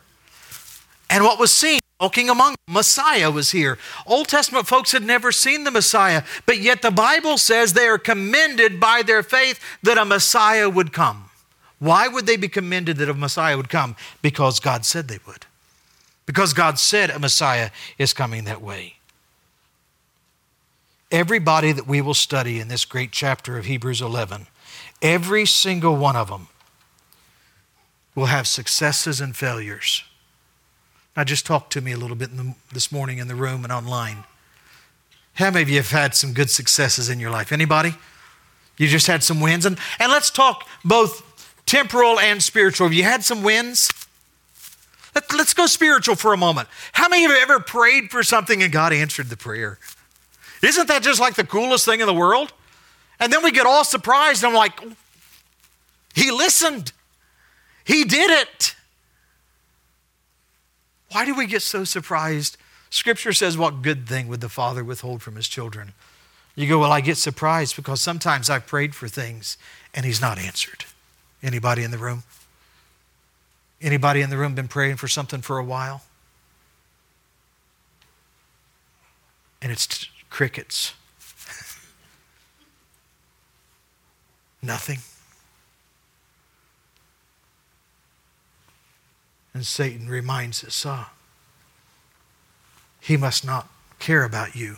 and 1.11 1.25
what 1.25 1.39
was 1.39 1.53
seen 1.53 1.80
walking 2.01 2.31
among 2.31 2.53
them. 2.53 2.75
Messiah 2.75 3.31
was 3.31 3.51
here. 3.51 3.79
Old 4.07 4.29
Testament 4.29 4.67
folks 4.67 4.93
had 4.93 5.03
never 5.03 5.31
seen 5.31 5.65
the 5.65 5.71
Messiah, 5.71 6.23
but 6.47 6.59
yet 6.59 6.83
the 6.83 6.91
Bible 6.91 7.37
says 7.37 7.73
they 7.73 7.87
are 7.87 7.99
commended 7.99 8.81
by 8.81 9.03
their 9.03 9.23
faith 9.23 9.61
that 9.83 9.99
a 9.99 10.05
Messiah 10.05 10.69
would 10.71 10.93
come. 10.93 11.31
Why 11.79 12.09
would 12.09 12.27
they 12.27 12.37
be 12.37 12.49
commended 12.49 12.97
that 12.99 13.09
a 13.09 13.15
Messiah 13.15 13.57
would 13.57 13.69
come? 13.69 13.97
Because 14.23 14.61
God 14.61 14.85
said 14.85 15.09
they 15.09 15.19
would. 15.27 15.47
Because 16.27 16.53
God 16.53 16.79
said 16.79 17.11
a 17.11 17.19
Messiah 17.19 17.71
is 17.99 18.13
coming 18.13 18.45
that 18.45 18.63
way. 18.63 18.95
Everybody 21.11 21.73
that 21.73 21.89
we 21.89 22.01
will 22.01 22.15
study 22.15 22.61
in 22.61 22.69
this 22.69 22.85
great 22.85 23.11
chapter 23.11 23.59
of 23.59 23.65
Hebrews 23.65 24.01
11, 24.01 24.47
every 25.03 25.45
single 25.45 25.97
one 25.97 26.15
of 26.17 26.29
them 26.29 26.49
will 28.15 28.27
have 28.27 28.47
successes 28.47 29.21
and 29.21 29.35
failures. 29.35 30.05
Now, 31.21 31.25
just 31.25 31.45
talk 31.45 31.69
to 31.69 31.83
me 31.83 31.93
a 31.93 31.99
little 31.99 32.17
bit 32.17 32.35
the, 32.35 32.55
this 32.73 32.91
morning 32.91 33.19
in 33.19 33.29
the 33.29 33.35
room 33.35 33.63
and 33.63 33.71
online. 33.71 34.25
How 35.35 35.51
many 35.51 35.61
of 35.61 35.69
you 35.69 35.77
have 35.77 35.91
had 35.91 36.15
some 36.15 36.33
good 36.33 36.49
successes 36.49 37.11
in 37.11 37.21
your 37.21 37.31
life? 37.31 37.53
Anybody? 37.53 37.95
You 38.79 38.89
just 38.89 39.07
had 39.07 39.23
some 39.23 39.39
wins? 39.39 39.67
And, 39.67 39.79
and 39.99 40.11
let's 40.11 40.31
talk 40.31 40.67
both 40.83 41.23
temporal 41.67 42.19
and 42.19 42.43
spiritual. 42.43 42.87
Have 42.87 42.95
you 42.95 43.03
had 43.03 43.23
some 43.23 43.43
wins? 43.43 43.91
Let, 45.15 45.31
us 45.35 45.53
go 45.53 45.67
spiritual 45.67 46.15
for 46.15 46.33
a 46.33 46.39
moment. 46.39 46.69
How 46.93 47.07
many 47.07 47.27
of 47.27 47.33
you 47.33 47.37
ever 47.37 47.61
prayed 47.61 48.11
for 48.11 48.23
something 48.23 48.63
and 48.63 48.73
God 48.73 48.95
answered 48.95 49.29
the 49.29 49.37
prayer? 49.37 49.79
Isn't 50.63 50.89
that 50.89 51.03
just 51.03 51.21
like 51.21 51.35
the 51.35 51.45
coolest 51.45 51.85
thing 51.85 52.01
in 52.01 52.07
the 52.07 52.15
world? 52.15 52.51
And 53.19 53.31
then 53.31 53.45
we 53.45 53.51
get 53.51 53.67
all 53.67 53.85
surprised 53.85 54.43
and 54.43 54.55
I'm 54.55 54.57
like, 54.57 54.81
He 56.15 56.31
listened, 56.31 56.93
He 57.85 58.05
did 58.05 58.31
it. 58.31 58.75
Why 61.13 61.25
do 61.25 61.35
we 61.35 61.47
get 61.47 61.63
so 61.63 61.85
surprised? 61.85 62.57
Scripture 62.89 63.33
says, 63.33 63.59
What 63.59 63.83
good 63.83 64.09
thing 64.09 64.29
would 64.29 64.41
the 64.41 64.49
Father 64.49 64.85
withhold 64.85 65.23
from 65.23 65.37
His 65.37 65.49
children? 65.49 65.93
You 66.55 66.69
go, 66.69 66.79
Well, 66.79 66.93
I 66.93 67.01
get 67.01 67.17
surprised 67.17 67.77
because 67.77 68.01
sometimes 68.01 68.49
I've 68.51 68.67
prayed 68.67 68.95
for 68.95 69.09
things 69.09 69.57
and 69.95 70.07
He's 70.07 70.21
not 70.21 70.39
answered. 70.39 70.85
Anybody 71.43 71.83
in 71.83 71.91
the 71.91 71.99
room? 71.99 72.23
Anybody 73.81 74.21
in 74.21 74.31
the 74.31 74.37
room 74.37 74.55
been 74.55 74.69
praying 74.69 74.97
for 74.97 75.09
something 75.09 75.41
for 75.41 75.59
a 75.59 75.65
while? 75.65 76.03
And 79.63 79.73
it's 79.73 79.87
t- 79.87 80.09
crickets. 80.29 80.95
Nothing. 84.63 84.99
And 89.53 89.67
Satan 89.67 90.09
reminds 90.09 90.63
us, 90.65 90.85
ah, 90.87 91.13
he 93.01 93.17
must 93.17 93.45
not 93.45 93.69
care 93.99 94.25
about 94.25 94.55
you. 94.55 94.77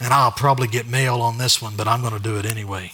And 0.00 0.12
I'll 0.12 0.32
probably 0.32 0.68
get 0.68 0.86
mail 0.86 1.20
on 1.20 1.38
this 1.38 1.62
one, 1.62 1.76
but 1.76 1.86
I'm 1.86 2.00
going 2.00 2.12
to 2.12 2.22
do 2.22 2.36
it 2.36 2.44
anyway. 2.44 2.92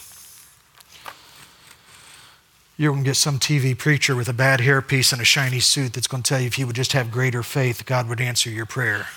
You're 2.77 2.93
going 2.93 3.03
to 3.03 3.09
get 3.09 3.15
some 3.15 3.39
TV 3.39 3.77
preacher 3.77 4.15
with 4.15 4.29
a 4.29 4.33
bad 4.33 4.61
hairpiece 4.61 5.11
and 5.11 5.21
a 5.21 5.25
shiny 5.25 5.59
suit 5.59 5.93
that's 5.93 6.07
going 6.07 6.23
to 6.23 6.29
tell 6.29 6.39
you 6.39 6.47
if 6.47 6.57
you 6.57 6.65
would 6.65 6.75
just 6.75 6.93
have 6.93 7.11
greater 7.11 7.43
faith, 7.43 7.85
God 7.85 8.07
would 8.07 8.21
answer 8.21 8.49
your 8.49 8.65
prayer. 8.65 9.07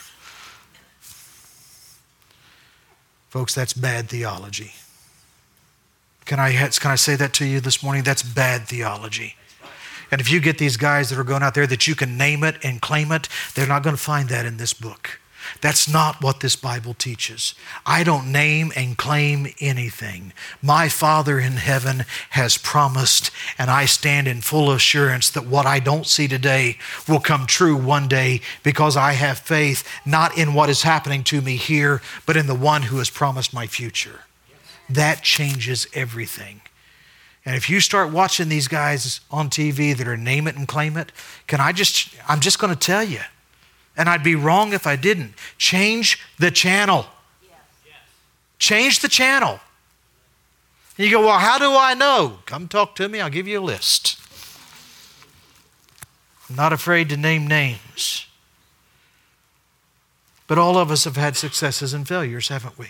Folks, 3.28 3.54
that's 3.54 3.72
bad 3.72 4.08
theology. 4.08 4.72
Can 6.24 6.40
I, 6.40 6.52
can 6.52 6.90
I 6.90 6.96
say 6.96 7.14
that 7.16 7.32
to 7.34 7.44
you 7.44 7.60
this 7.60 7.82
morning? 7.82 8.02
That's 8.02 8.22
bad 8.22 8.66
theology. 8.68 9.36
And 10.12 10.20
if 10.20 10.30
you 10.30 10.40
get 10.40 10.58
these 10.58 10.76
guys 10.76 11.10
that 11.10 11.18
are 11.18 11.24
going 11.24 11.42
out 11.42 11.54
there 11.54 11.66
that 11.66 11.88
you 11.88 11.94
can 11.96 12.18
name 12.18 12.44
it 12.44 12.56
and 12.62 12.80
claim 12.80 13.10
it, 13.10 13.28
they're 13.54 13.66
not 13.66 13.82
going 13.82 13.96
to 13.96 14.02
find 14.02 14.28
that 14.28 14.46
in 14.46 14.58
this 14.58 14.74
book. 14.74 15.18
That's 15.60 15.88
not 15.88 16.22
what 16.22 16.40
this 16.40 16.54
Bible 16.54 16.94
teaches. 16.94 17.54
I 17.84 18.04
don't 18.04 18.30
name 18.30 18.72
and 18.76 18.96
claim 18.96 19.48
anything. 19.60 20.32
My 20.60 20.88
Father 20.88 21.40
in 21.40 21.52
heaven 21.52 22.04
has 22.30 22.58
promised, 22.58 23.30
and 23.58 23.70
I 23.70 23.86
stand 23.86 24.28
in 24.28 24.40
full 24.40 24.70
assurance 24.70 25.30
that 25.30 25.46
what 25.46 25.66
I 25.66 25.80
don't 25.80 26.06
see 26.06 26.28
today 26.28 26.78
will 27.08 27.18
come 27.20 27.46
true 27.46 27.76
one 27.76 28.06
day 28.06 28.40
because 28.62 28.96
I 28.96 29.12
have 29.14 29.38
faith 29.38 29.88
not 30.06 30.36
in 30.36 30.54
what 30.54 30.70
is 30.70 30.82
happening 30.82 31.24
to 31.24 31.40
me 31.40 31.56
here, 31.56 32.02
but 32.24 32.36
in 32.36 32.46
the 32.46 32.54
one 32.54 32.82
who 32.82 32.98
has 32.98 33.10
promised 33.10 33.52
my 33.52 33.66
future. 33.66 34.20
That 34.88 35.22
changes 35.22 35.86
everything. 35.94 36.60
And 37.44 37.56
if 37.56 37.68
you 37.68 37.80
start 37.80 38.12
watching 38.12 38.48
these 38.48 38.68
guys 38.68 39.20
on 39.30 39.50
TV 39.50 39.96
that 39.96 40.06
are 40.06 40.16
name 40.16 40.46
it 40.46 40.56
and 40.56 40.68
claim 40.68 40.96
it, 40.96 41.10
can 41.46 41.60
I 41.60 41.72
just, 41.72 42.14
I'm 42.28 42.40
just 42.40 42.58
going 42.58 42.72
to 42.72 42.78
tell 42.78 43.02
you, 43.02 43.20
and 43.96 44.08
I'd 44.08 44.22
be 44.22 44.36
wrong 44.36 44.72
if 44.72 44.86
I 44.86 44.96
didn't. 44.96 45.34
Change 45.58 46.20
the 46.38 46.50
channel. 46.50 47.06
Yes. 47.42 47.58
Change 48.58 49.00
the 49.00 49.08
channel. 49.08 49.58
And 50.96 51.06
you 51.06 51.10
go, 51.10 51.26
well, 51.26 51.38
how 51.38 51.58
do 51.58 51.72
I 51.76 51.94
know? 51.94 52.38
Come 52.46 52.68
talk 52.68 52.94
to 52.96 53.08
me, 53.08 53.20
I'll 53.20 53.30
give 53.30 53.48
you 53.48 53.58
a 53.58 53.60
list. 53.60 54.18
I'm 56.48 56.56
not 56.56 56.72
afraid 56.72 57.08
to 57.08 57.16
name 57.16 57.46
names. 57.46 58.26
But 60.46 60.58
all 60.58 60.76
of 60.76 60.90
us 60.90 61.04
have 61.04 61.16
had 61.16 61.36
successes 61.36 61.94
and 61.94 62.06
failures, 62.06 62.48
haven't 62.48 62.78
we? 62.78 62.88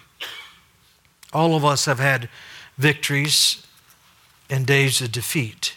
All 1.32 1.54
of 1.54 1.64
us 1.64 1.86
have 1.86 2.00
had 2.00 2.28
victories 2.76 3.66
and 4.52 4.66
days 4.66 5.00
of 5.00 5.10
defeat. 5.10 5.74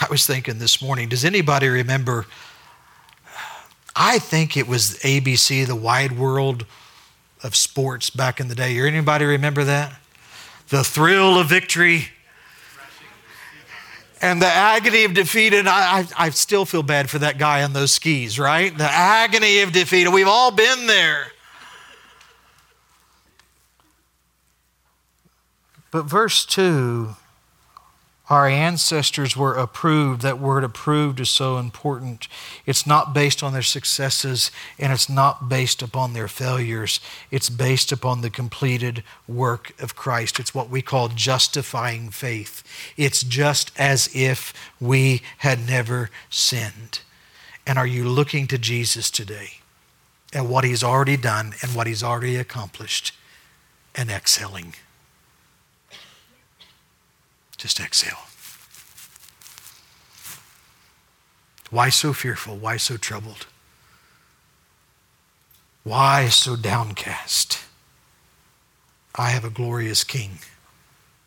I 0.00 0.06
was 0.10 0.26
thinking 0.26 0.58
this 0.58 0.82
morning, 0.82 1.08
does 1.08 1.24
anybody 1.24 1.68
remember 1.68 2.26
I 3.96 4.18
think 4.18 4.56
it 4.56 4.66
was 4.66 4.98
ABC, 5.02 5.66
the 5.66 5.76
wide 5.76 6.18
world 6.18 6.66
of 7.42 7.54
sports 7.54 8.10
back 8.10 8.40
in 8.40 8.48
the 8.48 8.54
day. 8.54 8.78
Anybody 8.80 9.24
remember 9.24 9.64
that? 9.64 10.00
The 10.68 10.82
thrill 10.82 11.38
of 11.38 11.48
victory 11.48 12.08
and 14.20 14.40
the 14.40 14.46
agony 14.46 15.04
of 15.04 15.14
defeat. 15.14 15.52
And 15.52 15.68
I, 15.68 16.00
I, 16.00 16.06
I, 16.26 16.30
still 16.30 16.64
feel 16.64 16.82
bad 16.82 17.10
for 17.10 17.18
that 17.20 17.38
guy 17.38 17.62
on 17.62 17.72
those 17.74 17.92
skis, 17.92 18.38
right? 18.38 18.76
The 18.76 18.90
agony 18.90 19.60
of 19.60 19.72
defeat. 19.72 20.10
We've 20.10 20.26
all 20.26 20.50
been 20.50 20.86
there. 20.86 21.30
But 25.94 26.06
verse 26.06 26.44
2 26.44 27.14
our 28.28 28.48
ancestors 28.48 29.36
were 29.36 29.54
approved. 29.54 30.22
That 30.22 30.40
word 30.40 30.64
approved 30.64 31.20
is 31.20 31.30
so 31.30 31.58
important. 31.58 32.26
It's 32.66 32.86
not 32.86 33.14
based 33.14 33.42
on 33.42 33.52
their 33.52 33.62
successes 33.62 34.50
and 34.76 34.92
it's 34.92 35.08
not 35.08 35.48
based 35.48 35.82
upon 35.82 36.12
their 36.12 36.26
failures. 36.26 36.98
It's 37.30 37.48
based 37.48 37.92
upon 37.92 38.22
the 38.22 38.30
completed 38.30 39.04
work 39.28 39.78
of 39.80 39.94
Christ. 39.94 40.40
It's 40.40 40.54
what 40.54 40.68
we 40.68 40.82
call 40.82 41.08
justifying 41.08 42.10
faith. 42.10 42.64
It's 42.96 43.22
just 43.22 43.70
as 43.78 44.08
if 44.14 44.52
we 44.80 45.22
had 45.38 45.64
never 45.64 46.10
sinned. 46.28 47.02
And 47.66 47.78
are 47.78 47.86
you 47.86 48.08
looking 48.08 48.48
to 48.48 48.58
Jesus 48.58 49.12
today? 49.12 49.60
at 50.32 50.46
what 50.46 50.64
He's 50.64 50.82
already 50.82 51.16
done 51.16 51.52
and 51.62 51.76
what 51.76 51.86
He's 51.86 52.02
already 52.02 52.34
accomplished 52.34 53.12
and 53.94 54.10
exhaling. 54.10 54.74
Just 57.64 57.80
exhale. 57.80 58.18
Why 61.70 61.88
so 61.88 62.12
fearful? 62.12 62.56
Why 62.56 62.76
so 62.76 62.98
troubled? 62.98 63.46
Why 65.82 66.28
so 66.28 66.56
downcast? 66.56 67.64
I 69.14 69.30
have 69.30 69.46
a 69.46 69.48
glorious 69.48 70.04
King 70.04 70.40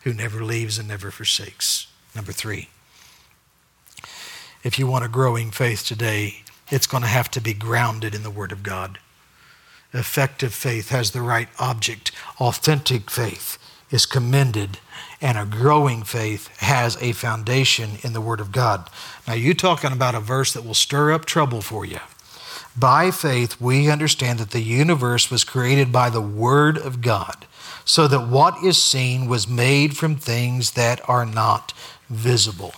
who 0.02 0.14
never 0.14 0.44
leaves 0.44 0.78
and 0.78 0.88
never 0.88 1.10
forsakes. 1.10 1.88
Number 2.14 2.32
three, 2.32 2.70
if 4.62 4.78
you 4.78 4.86
want 4.86 5.06
a 5.06 5.10
growing 5.10 5.50
faith 5.50 5.84
today, 5.84 6.44
it's 6.70 6.86
going 6.86 7.02
to 7.02 7.10
have 7.10 7.32
to 7.32 7.42
be 7.42 7.56
grounded 7.56 8.14
in 8.14 8.22
the 8.22 8.30
Word 8.30 8.52
of 8.52 8.62
God. 8.62 9.00
Effective 9.92 10.54
faith 10.54 10.90
has 10.90 11.10
the 11.10 11.22
right 11.24 11.50
object. 11.58 12.12
Authentic 12.40 13.10
faith 13.10 13.58
is 13.90 14.06
commended, 14.06 14.80
and 15.22 15.38
a 15.38 15.46
growing 15.46 16.04
faith 16.04 16.48
has 16.58 16.98
a 17.02 17.12
foundation 17.14 17.92
in 18.04 18.14
the 18.14 18.22
Word 18.22 18.40
of 18.40 18.52
God. 18.52 18.90
Now, 19.28 19.34
you're 19.34 19.54
talking 19.54 19.92
about 19.92 20.16
a 20.16 20.20
verse 20.20 20.54
that 20.54 20.66
will 20.66 20.74
stir 20.74 21.12
up 21.12 21.26
trouble 21.26 21.62
for 21.62 21.86
you. 21.86 22.00
By 22.78 23.10
faith, 23.12 23.60
we 23.60 23.90
understand 23.90 24.40
that 24.40 24.52
the 24.52 24.62
universe 24.62 25.32
was 25.32 25.44
created 25.44 25.92
by 25.92 26.10
the 26.10 26.22
Word 26.22 26.78
of 26.78 27.02
God, 27.02 27.46
so 27.86 28.08
that 28.08 28.28
what 28.28 28.64
is 28.64 28.82
seen 28.82 29.28
was 29.28 29.48
made 29.48 29.98
from 29.98 30.16
things 30.16 30.72
that 30.72 31.02
are 31.10 31.26
not 31.26 31.74
visible. 32.10 32.74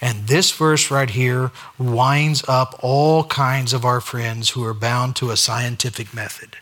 And 0.00 0.26
this 0.26 0.50
verse 0.50 0.90
right 0.90 1.10
here 1.10 1.52
winds 1.78 2.42
up 2.48 2.78
all 2.82 3.24
kinds 3.24 3.72
of 3.72 3.84
our 3.84 4.00
friends 4.00 4.50
who 4.50 4.64
are 4.64 4.74
bound 4.74 5.14
to 5.16 5.30
a 5.30 5.36
scientific 5.36 6.12
method. 6.12 6.56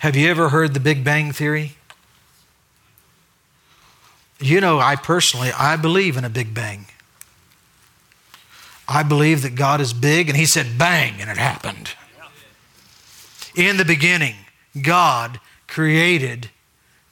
Have 0.00 0.16
you 0.16 0.28
ever 0.28 0.48
heard 0.48 0.74
the 0.74 0.80
Big 0.80 1.04
Bang 1.04 1.30
Theory? 1.30 1.76
You 4.42 4.60
know, 4.60 4.80
I 4.80 4.96
personally, 4.96 5.50
I 5.56 5.76
believe 5.76 6.16
in 6.16 6.24
a 6.24 6.30
Big 6.30 6.52
Bang. 6.52 6.86
I 8.88 9.02
believe 9.02 9.42
that 9.42 9.54
God 9.54 9.80
is 9.80 9.92
big, 9.92 10.28
and 10.28 10.36
He 10.36 10.44
said 10.44 10.76
bang, 10.76 11.20
and 11.20 11.30
it 11.30 11.38
happened. 11.38 11.90
In 13.54 13.76
the 13.76 13.84
beginning, 13.84 14.34
God 14.80 15.40
created 15.68 16.50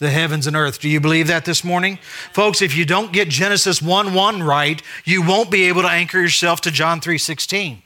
the 0.00 0.10
heavens 0.10 0.46
and 0.46 0.56
earth. 0.56 0.80
Do 0.80 0.88
you 0.88 0.98
believe 0.98 1.28
that 1.28 1.44
this 1.44 1.62
morning? 1.62 1.98
Folks, 2.32 2.60
if 2.62 2.76
you 2.76 2.84
don't 2.84 3.12
get 3.12 3.28
Genesis 3.28 3.80
1 3.80 4.12
1 4.12 4.42
right, 4.42 4.82
you 5.04 5.22
won't 5.22 5.50
be 5.50 5.68
able 5.68 5.82
to 5.82 5.88
anchor 5.88 6.18
yourself 6.18 6.60
to 6.62 6.70
John 6.70 7.00
3 7.00 7.16
16. 7.18 7.82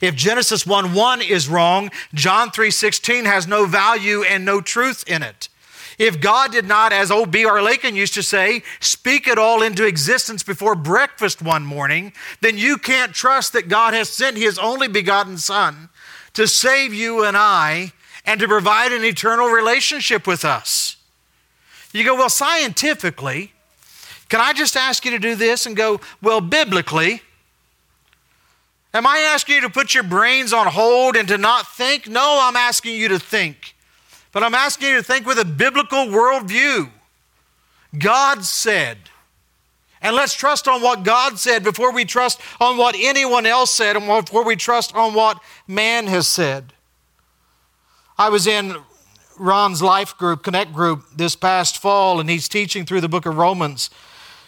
If 0.00 0.14
Genesis 0.14 0.66
1 0.66 0.94
1 0.94 1.20
is 1.20 1.48
wrong, 1.48 1.90
John 2.14 2.50
3 2.50 2.70
16 2.70 3.26
has 3.26 3.46
no 3.46 3.66
value 3.66 4.22
and 4.22 4.44
no 4.44 4.60
truth 4.60 5.04
in 5.06 5.22
it. 5.22 5.49
If 6.00 6.18
God 6.18 6.50
did 6.50 6.64
not, 6.64 6.94
as 6.94 7.10
old 7.10 7.30
B.R. 7.30 7.60
Lakin 7.60 7.94
used 7.94 8.14
to 8.14 8.22
say, 8.22 8.62
speak 8.80 9.28
it 9.28 9.36
all 9.36 9.62
into 9.62 9.84
existence 9.84 10.42
before 10.42 10.74
breakfast 10.74 11.42
one 11.42 11.66
morning, 11.66 12.14
then 12.40 12.56
you 12.56 12.78
can't 12.78 13.12
trust 13.12 13.52
that 13.52 13.68
God 13.68 13.92
has 13.92 14.08
sent 14.08 14.38
His 14.38 14.58
only 14.58 14.88
begotten 14.88 15.36
Son 15.36 15.90
to 16.32 16.48
save 16.48 16.94
you 16.94 17.22
and 17.22 17.36
I 17.36 17.92
and 18.24 18.40
to 18.40 18.48
provide 18.48 18.92
an 18.92 19.04
eternal 19.04 19.48
relationship 19.48 20.26
with 20.26 20.42
us. 20.42 20.96
You 21.92 22.02
go, 22.02 22.14
well, 22.14 22.30
scientifically, 22.30 23.52
can 24.30 24.40
I 24.40 24.54
just 24.54 24.78
ask 24.78 25.04
you 25.04 25.10
to 25.10 25.18
do 25.18 25.34
this 25.34 25.66
and 25.66 25.76
go, 25.76 26.00
well, 26.22 26.40
biblically, 26.40 27.20
am 28.94 29.06
I 29.06 29.18
asking 29.18 29.56
you 29.56 29.60
to 29.60 29.70
put 29.70 29.92
your 29.92 30.04
brains 30.04 30.54
on 30.54 30.66
hold 30.66 31.14
and 31.14 31.28
to 31.28 31.36
not 31.36 31.66
think? 31.68 32.08
No, 32.08 32.38
I'm 32.40 32.56
asking 32.56 32.96
you 32.96 33.08
to 33.08 33.18
think. 33.18 33.74
But 34.32 34.44
I'm 34.44 34.54
asking 34.54 34.88
you 34.88 34.96
to 34.96 35.02
think 35.02 35.26
with 35.26 35.38
a 35.38 35.44
biblical 35.44 36.06
worldview. 36.06 36.90
God 37.98 38.44
said, 38.44 38.98
and 40.02 40.16
let's 40.16 40.34
trust 40.34 40.68
on 40.68 40.80
what 40.80 41.02
God 41.02 41.38
said 41.38 41.62
before 41.62 41.92
we 41.92 42.04
trust 42.04 42.40
on 42.60 42.76
what 42.76 42.94
anyone 42.98 43.44
else 43.44 43.74
said 43.74 43.96
and 43.96 44.06
before 44.06 44.44
we 44.44 44.56
trust 44.56 44.94
on 44.94 45.14
what 45.14 45.40
man 45.66 46.06
has 46.06 46.26
said. 46.26 46.72
I 48.16 48.28
was 48.28 48.46
in 48.46 48.76
Ron's 49.38 49.82
life 49.82 50.16
group, 50.16 50.42
Connect 50.42 50.72
group, 50.72 51.04
this 51.16 51.34
past 51.34 51.78
fall, 51.78 52.20
and 52.20 52.30
he's 52.30 52.48
teaching 52.48 52.86
through 52.86 53.00
the 53.00 53.08
book 53.08 53.26
of 53.26 53.36
Romans. 53.36 53.90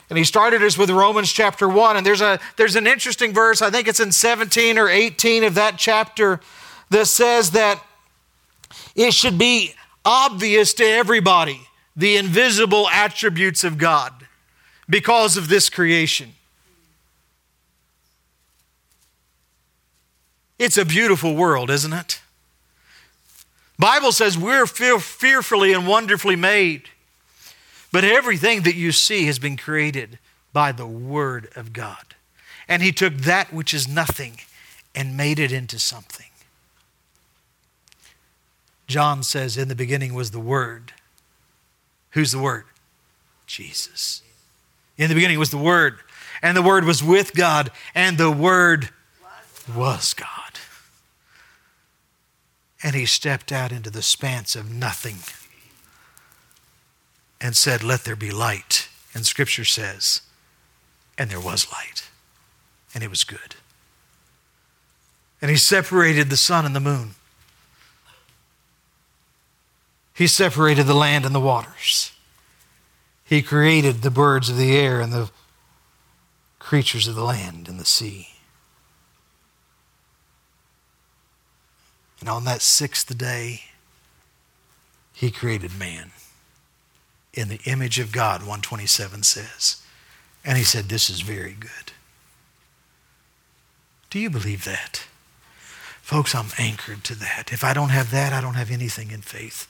And 0.09 0.18
he 0.18 0.25
started 0.25 0.62
us 0.62 0.77
with 0.77 0.90
Romans 0.90 1.33
chapter 1.33 1.66
1. 1.66 1.97
And 1.97 2.05
there's, 2.05 2.21
a, 2.21 2.38
there's 2.57 2.77
an 2.77 2.87
interesting 2.87 3.33
verse, 3.33 3.62
I 3.62 3.71
think 3.71 3.88
it's 3.88 4.01
in 4.01 4.12
17 4.12 4.79
or 4.79 4.88
18 4.88 5.45
of 5.45 5.55
that 5.55 5.79
chapter, 5.79 6.40
that 6.90 7.07
says 7.07 7.53
that 7.53 7.83
it 8.94 9.14
should 9.14 9.38
be 9.38 9.74
obvious 10.05 10.74
to 10.74 10.85
everybody 10.85 11.61
the 11.96 12.16
invisible 12.16 12.88
attributes 12.88 13.64
of 13.64 13.78
God 13.78 14.12
because 14.88 15.37
of 15.37 15.48
this 15.48 15.68
creation. 15.68 16.35
It's 20.59 20.78
a 20.78 20.85
beautiful 20.85 21.35
world, 21.35 21.70
isn't 21.70 21.92
it? 21.92 22.20
Bible 23.78 24.12
says 24.12 24.38
we're 24.38 24.66
fearfully 24.66 25.72
and 25.72 25.87
wonderfully 25.88 26.37
made. 26.37 26.88
But 27.90 28.05
everything 28.05 28.62
that 28.62 28.74
you 28.74 28.90
see 28.90 29.26
has 29.26 29.38
been 29.38 29.57
created 29.57 30.18
by 30.52 30.72
the 30.72 30.87
Word 30.87 31.50
of 31.55 31.72
God. 31.72 32.14
And 32.66 32.83
He 32.83 32.90
took 32.90 33.14
that 33.14 33.52
which 33.52 33.74
is 33.74 33.87
nothing 33.87 34.38
and 34.94 35.16
made 35.16 35.38
it 35.38 35.52
into 35.52 35.78
something. 35.78 36.26
John 38.92 39.22
says, 39.22 39.57
In 39.57 39.68
the 39.68 39.74
beginning 39.74 40.14
was 40.14 40.31
the 40.31 40.40
Word. 40.40 40.92
Who's 42.11 42.31
the 42.33 42.38
Word? 42.38 42.64
Jesus. 43.46 44.22
In 44.96 45.09
the 45.09 45.14
beginning 45.14 45.38
was 45.38 45.50
the 45.50 45.59
Word, 45.59 45.98
and 46.40 46.57
the 46.57 46.62
Word 46.62 46.85
was 46.85 47.02
with 47.02 47.35
God, 47.35 47.70
and 47.94 48.18
the 48.18 48.31
Word 48.31 48.90
was 49.74 50.14
God 50.14 50.28
and 52.83 52.94
he 52.94 53.07
stepped 53.07 53.52
out 53.52 53.70
into 53.72 53.90
the 53.90 54.02
span 54.02 54.44
of 54.57 54.70
nothing 54.70 55.18
and 57.40 57.57
said, 57.57 57.83
Let 57.83 58.05
there 58.05 58.16
be 58.16 58.31
light. 58.31 58.88
And 59.14 59.26
scripture 59.26 59.64
says, 59.64 60.22
and 61.18 61.31
there 61.31 61.40
was 61.40 61.70
light, 61.70 62.09
and 62.94 63.05
it 63.05 63.11
was 63.11 63.24
good. 63.24 63.57
And 65.42 65.50
he 65.50 65.57
separated 65.59 66.31
the 66.31 66.37
sun 66.38 66.64
and 66.64 66.74
the 66.74 66.81
moon. 66.81 67.14
He 70.23 70.29
separated 70.29 70.87
the 70.87 70.95
land 70.95 71.27
and 71.27 71.35
the 71.35 71.41
waters. 71.41 72.13
He 73.25 73.43
created 73.43 74.03
the 74.03 74.11
birds 74.11 74.49
of 74.49 74.57
the 74.57 74.77
air 74.77 75.01
and 75.01 75.13
the 75.13 75.33
creatures 76.61 77.09
of 77.09 77.17
the 77.17 77.25
land 77.25 77.69
and 77.69 77.81
the 77.81 77.85
sea. 77.85 78.29
And 82.21 82.29
on 82.29 82.45
that 82.45 82.63
sixth 82.63 83.19
day, 83.19 83.63
he 85.13 85.33
created 85.33 85.77
man 85.77 86.13
in 87.35 87.49
the 87.49 87.59
image 87.65 87.99
of 87.99 88.13
God, 88.13 88.43
127 88.43 89.25
says. 89.25 89.83
And 90.45 90.57
he 90.57 90.63
said, 90.63 90.85
This 90.85 91.11
is 91.11 91.23
very 91.23 91.57
good. 91.59 91.91
Do 94.09 94.21
you 94.21 94.31
believe 94.31 94.65
that? 94.67 95.03
Folks, 96.01 96.33
I'm 96.33 96.53
anchored 96.61 97.03
to 97.03 97.17
that. 97.17 97.53
If 97.53 97.65
I 97.65 97.75
don't 97.75 97.89
have 97.89 98.13
that, 98.13 98.33
I 98.33 98.41
don't 98.41 98.55
have 98.55 98.71
anything 98.71 99.11
in 99.11 99.23
faith. 99.23 99.67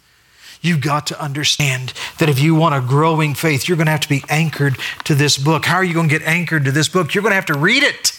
You've 0.61 0.81
got 0.81 1.07
to 1.09 1.21
understand 1.21 1.93
that 2.19 2.29
if 2.29 2.39
you 2.39 2.55
want 2.55 2.75
a 2.75 2.81
growing 2.81 3.35
faith, 3.35 3.67
you're 3.69 3.77
going 3.77 3.87
to 3.87 3.93
have 3.93 4.01
to 4.01 4.09
be 4.09 4.23
anchored 4.29 4.77
to 5.05 5.15
this 5.15 5.39
book. 5.39 5.65
How 5.65 5.77
are 5.77 5.85
you 5.85 5.95
going 5.95 6.09
to 6.09 6.19
get 6.19 6.27
anchored 6.27 6.65
to 6.67 6.73
this 6.73 6.89
book? 6.89 7.15
You're 7.15 7.23
going 7.23 7.33
to 7.33 7.37
have 7.37 7.47
to 7.47 7.59
read 7.59 7.83
it. 7.83 8.19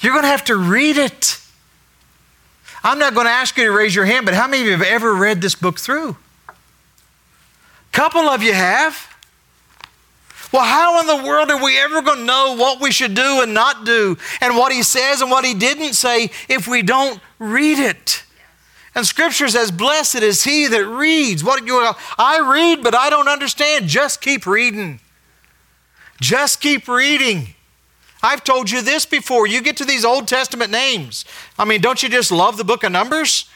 You're 0.00 0.12
going 0.12 0.24
to 0.24 0.28
have 0.28 0.44
to 0.44 0.56
read 0.56 0.98
it. 0.98 1.40
I'm 2.82 2.98
not 2.98 3.14
going 3.14 3.26
to 3.26 3.32
ask 3.32 3.56
you 3.56 3.64
to 3.64 3.72
raise 3.72 3.94
your 3.94 4.04
hand, 4.04 4.26
but 4.26 4.34
how 4.34 4.46
many 4.46 4.62
of 4.62 4.66
you 4.66 4.72
have 4.72 4.82
ever 4.82 5.14
read 5.14 5.40
this 5.40 5.54
book 5.54 5.80
through? 5.80 6.16
A 6.48 6.52
couple 7.92 8.28
of 8.28 8.42
you 8.42 8.52
have. 8.52 9.08
Well, 10.52 10.64
how 10.64 11.00
in 11.00 11.06
the 11.06 11.26
world 11.26 11.50
are 11.50 11.64
we 11.64 11.78
ever 11.78 12.02
going 12.02 12.18
to 12.18 12.24
know 12.24 12.56
what 12.58 12.80
we 12.80 12.92
should 12.92 13.14
do 13.14 13.40
and 13.42 13.54
not 13.54 13.86
do, 13.86 14.18
and 14.42 14.56
what 14.56 14.72
he 14.72 14.82
says 14.82 15.22
and 15.22 15.30
what 15.30 15.44
he 15.44 15.54
didn't 15.54 15.94
say 15.94 16.30
if 16.48 16.68
we 16.68 16.82
don't 16.82 17.18
read 17.38 17.78
it? 17.78 18.23
And 18.94 19.06
Scripture 19.06 19.48
says, 19.48 19.70
"Blessed 19.70 20.16
is 20.16 20.44
he 20.44 20.66
that 20.68 20.86
reads." 20.86 21.42
What 21.42 21.66
you? 21.66 21.92
I 22.18 22.38
read, 22.38 22.82
but 22.82 22.94
I 22.94 23.10
don't 23.10 23.28
understand. 23.28 23.88
Just 23.88 24.20
keep 24.20 24.46
reading. 24.46 25.00
Just 26.20 26.60
keep 26.60 26.86
reading. 26.86 27.54
I've 28.22 28.44
told 28.44 28.70
you 28.70 28.80
this 28.80 29.04
before. 29.04 29.46
You 29.46 29.60
get 29.60 29.76
to 29.78 29.84
these 29.84 30.04
Old 30.04 30.28
Testament 30.28 30.70
names. 30.70 31.24
I 31.58 31.64
mean, 31.64 31.80
don't 31.80 32.02
you 32.02 32.08
just 32.08 32.32
love 32.32 32.56
the 32.56 32.64
book 32.64 32.82
of 32.82 32.92
Numbers? 32.92 33.46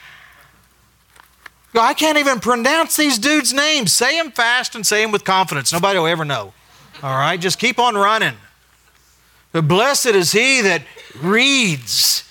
I 1.74 1.94
can't 1.94 2.18
even 2.18 2.40
pronounce 2.40 2.96
these 2.96 3.18
dudes' 3.18 3.52
names. 3.52 3.92
Say 3.92 4.18
them 4.18 4.30
fast 4.32 4.74
and 4.74 4.86
say 4.86 5.02
them 5.02 5.12
with 5.12 5.24
confidence. 5.24 5.72
Nobody 5.72 5.98
will 5.98 6.06
ever 6.06 6.24
know. 6.24 6.52
All 7.02 7.16
right? 7.16 7.40
Just 7.40 7.58
keep 7.58 7.78
on 7.78 7.94
running. 7.94 8.34
But 9.52 9.68
blessed 9.68 10.06
is 10.06 10.32
he 10.32 10.60
that 10.62 10.82
reads 11.20 12.24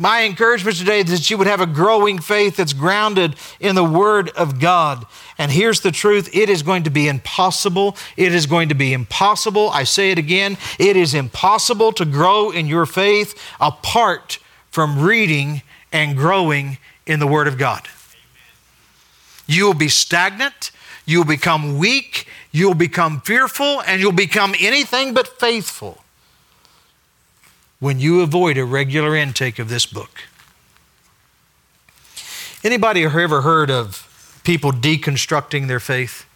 My 0.00 0.24
encouragement 0.24 0.78
today 0.78 1.00
is 1.00 1.10
that 1.10 1.28
you 1.28 1.36
would 1.36 1.46
have 1.46 1.60
a 1.60 1.66
growing 1.66 2.20
faith 2.20 2.56
that's 2.56 2.72
grounded 2.72 3.36
in 3.60 3.74
the 3.74 3.84
Word 3.84 4.30
of 4.30 4.58
God. 4.58 5.04
And 5.36 5.52
here's 5.52 5.80
the 5.80 5.92
truth 5.92 6.34
it 6.34 6.48
is 6.48 6.62
going 6.62 6.84
to 6.84 6.90
be 6.90 7.06
impossible. 7.06 7.98
It 8.16 8.34
is 8.34 8.46
going 8.46 8.70
to 8.70 8.74
be 8.74 8.94
impossible. 8.94 9.68
I 9.68 9.84
say 9.84 10.10
it 10.10 10.16
again 10.16 10.56
it 10.78 10.96
is 10.96 11.12
impossible 11.12 11.92
to 11.92 12.06
grow 12.06 12.50
in 12.50 12.66
your 12.66 12.86
faith 12.86 13.38
apart 13.60 14.38
from 14.70 15.02
reading 15.02 15.60
and 15.92 16.16
growing 16.16 16.78
in 17.04 17.20
the 17.20 17.26
Word 17.26 17.46
of 17.46 17.58
God. 17.58 17.86
You 19.46 19.66
will 19.66 19.74
be 19.74 19.88
stagnant, 19.88 20.70
you'll 21.04 21.26
become 21.26 21.76
weak, 21.76 22.26
you'll 22.52 22.72
become 22.72 23.20
fearful, 23.20 23.82
and 23.82 24.00
you'll 24.00 24.12
become 24.12 24.54
anything 24.58 25.12
but 25.12 25.38
faithful 25.38 26.02
when 27.80 27.98
you 27.98 28.20
avoid 28.20 28.58
a 28.58 28.64
regular 28.64 29.16
intake 29.16 29.58
of 29.58 29.68
this 29.68 29.86
book. 29.86 30.22
Anybody 32.62 33.04
ever 33.04 33.40
heard 33.40 33.70
of 33.70 34.40
people 34.44 34.70
deconstructing 34.70 35.66
their 35.66 35.80
faith? 35.80 36.26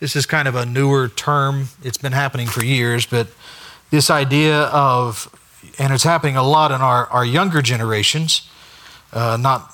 This 0.00 0.16
is 0.16 0.26
kind 0.26 0.48
of 0.48 0.56
a 0.56 0.66
newer 0.66 1.08
term. 1.08 1.68
It's 1.84 1.96
been 1.96 2.12
happening 2.12 2.48
for 2.48 2.64
years, 2.64 3.06
but 3.06 3.28
this 3.90 4.10
idea 4.10 4.62
of, 4.64 5.28
and 5.78 5.92
it's 5.92 6.02
happening 6.02 6.36
a 6.36 6.42
lot 6.42 6.72
in 6.72 6.80
our, 6.80 7.06
our 7.06 7.24
younger 7.24 7.62
generations, 7.62 8.50
uh, 9.12 9.38
not, 9.40 9.72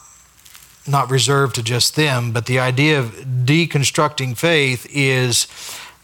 not 0.87 1.11
reserved 1.11 1.55
to 1.55 1.63
just 1.63 1.97
them, 1.97 2.31
but 2.33 2.45
the 2.45 2.59
idea 2.59 3.01
of 3.01 3.07
deconstructing 3.45 4.37
faith 4.37 4.87
is 4.91 5.47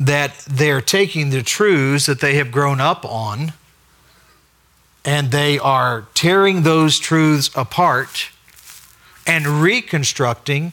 that 0.00 0.34
they're 0.48 0.80
taking 0.80 1.28
the 1.28 1.42
truths 1.42 2.06
that 2.06 2.20
they 2.20 2.36
have 2.36 2.50
grown 2.50 2.80
up 2.80 3.04
on 3.04 3.52
and 5.06 5.30
they 5.30 5.56
are 5.60 6.08
tearing 6.14 6.62
those 6.64 6.98
truths 6.98 7.48
apart 7.54 8.30
and 9.24 9.46
reconstructing 9.46 10.72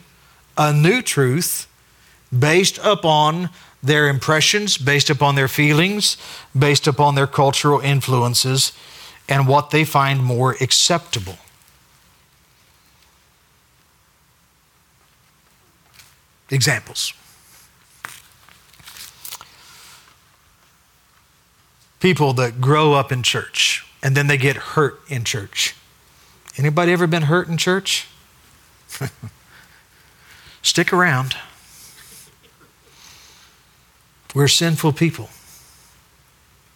a 0.57 0.73
new 0.73 1.03
truth 1.03 1.67
based 2.37 2.79
upon 2.83 3.51
their 3.83 4.07
impressions, 4.07 4.77
based 4.77 5.09
upon 5.11 5.35
their 5.35 5.47
feelings, 5.47 6.17
based 6.57 6.87
upon 6.87 7.13
their 7.13 7.27
cultural 7.27 7.79
influences, 7.79 8.73
and 9.29 9.47
what 9.47 9.69
they 9.69 9.83
find 9.83 10.23
more 10.23 10.55
acceptable. 10.59 11.37
Examples. 16.49 17.13
People 21.99 22.33
that 22.33 22.59
grow 22.59 22.93
up 22.93 23.11
in 23.11 23.21
church 23.21 23.85
and 24.03 24.15
then 24.17 24.27
they 24.27 24.37
get 24.37 24.57
hurt 24.57 24.99
in 25.07 25.23
church. 25.23 25.75
Anybody 26.57 26.91
ever 26.91 27.07
been 27.07 27.23
hurt 27.23 27.47
in 27.47 27.57
church? 27.57 28.07
Stick 30.61 30.91
around. 30.91 31.35
We're 34.35 34.49
sinful 34.49 34.93
people. 34.93 35.29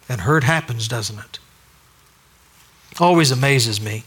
And 0.08 0.22
hurt 0.22 0.42
happens, 0.42 0.88
doesn't 0.88 1.18
it? 1.18 1.38
Always 2.98 3.30
amazes 3.30 3.80
me. 3.80 4.04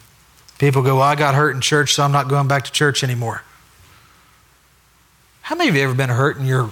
People 0.57 0.81
go, 0.81 0.95
well, 0.95 1.03
I 1.03 1.15
got 1.15 1.35
hurt 1.35 1.51
in 1.51 1.61
church, 1.61 1.93
so 1.93 2.03
I'm 2.03 2.11
not 2.11 2.27
going 2.27 2.47
back 2.47 2.65
to 2.65 2.71
church 2.71 3.03
anymore. 3.03 3.43
How 5.43 5.55
many 5.55 5.69
of 5.69 5.75
you 5.75 5.83
ever 5.83 5.93
been 5.93 6.09
hurt 6.09 6.37
in 6.37 6.45
your 6.45 6.71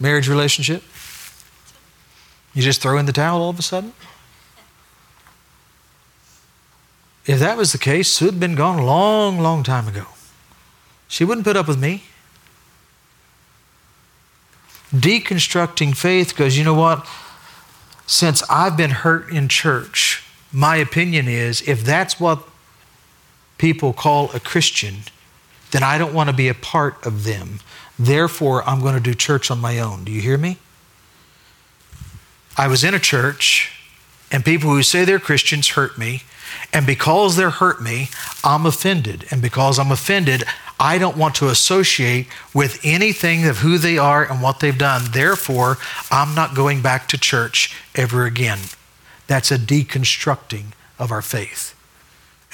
marriage 0.00 0.28
relationship? 0.28 0.82
You 2.54 2.62
just 2.62 2.80
throw 2.80 2.96
in 2.98 3.06
the 3.06 3.12
towel 3.12 3.42
all 3.42 3.50
of 3.50 3.58
a 3.58 3.62
sudden? 3.62 3.92
If 7.28 7.38
that 7.40 7.58
was 7.58 7.72
the 7.72 7.78
case, 7.78 8.08
Sue 8.08 8.24
had 8.24 8.40
been 8.40 8.54
gone 8.54 8.78
a 8.78 8.84
long, 8.86 9.38
long 9.38 9.62
time 9.62 9.86
ago. 9.86 10.06
She 11.08 11.24
wouldn't 11.24 11.46
put 11.46 11.58
up 11.58 11.68
with 11.68 11.78
me. 11.78 12.04
Deconstructing 14.94 15.94
faith 15.94 16.30
because 16.30 16.56
you 16.56 16.64
know 16.64 16.72
what? 16.72 17.06
Since 18.06 18.42
I've 18.48 18.78
been 18.78 18.90
hurt 18.90 19.30
in 19.30 19.48
church, 19.48 20.24
my 20.50 20.76
opinion 20.76 21.28
is 21.28 21.60
if 21.68 21.84
that's 21.84 22.18
what 22.18 22.48
people 23.58 23.92
call 23.92 24.30
a 24.32 24.40
Christian, 24.40 25.00
then 25.72 25.82
I 25.82 25.98
don't 25.98 26.14
want 26.14 26.30
to 26.30 26.34
be 26.34 26.48
a 26.48 26.54
part 26.54 27.04
of 27.04 27.24
them. 27.24 27.60
Therefore, 27.98 28.66
I'm 28.66 28.80
going 28.80 28.94
to 28.94 29.00
do 29.00 29.12
church 29.12 29.50
on 29.50 29.60
my 29.60 29.78
own. 29.78 30.04
Do 30.04 30.12
you 30.12 30.22
hear 30.22 30.38
me? 30.38 30.56
I 32.56 32.68
was 32.68 32.82
in 32.84 32.94
a 32.94 32.98
church, 32.98 33.70
and 34.32 34.46
people 34.46 34.70
who 34.70 34.82
say 34.82 35.04
they're 35.04 35.18
Christians 35.18 35.68
hurt 35.70 35.98
me. 35.98 36.22
And 36.72 36.86
because 36.86 37.36
they're 37.36 37.50
hurt 37.50 37.80
me, 37.82 38.10
I'm 38.44 38.66
offended. 38.66 39.26
And 39.30 39.40
because 39.40 39.78
I'm 39.78 39.90
offended, 39.90 40.44
I 40.78 40.98
don't 40.98 41.16
want 41.16 41.34
to 41.36 41.48
associate 41.48 42.26
with 42.54 42.78
anything 42.84 43.46
of 43.46 43.58
who 43.58 43.78
they 43.78 43.98
are 43.98 44.24
and 44.24 44.42
what 44.42 44.60
they've 44.60 44.76
done. 44.76 45.10
Therefore, 45.12 45.78
I'm 46.10 46.34
not 46.34 46.54
going 46.54 46.82
back 46.82 47.08
to 47.08 47.18
church 47.18 47.74
ever 47.94 48.26
again. 48.26 48.58
That's 49.26 49.50
a 49.50 49.58
deconstructing 49.58 50.66
of 50.98 51.10
our 51.10 51.22
faith. 51.22 51.74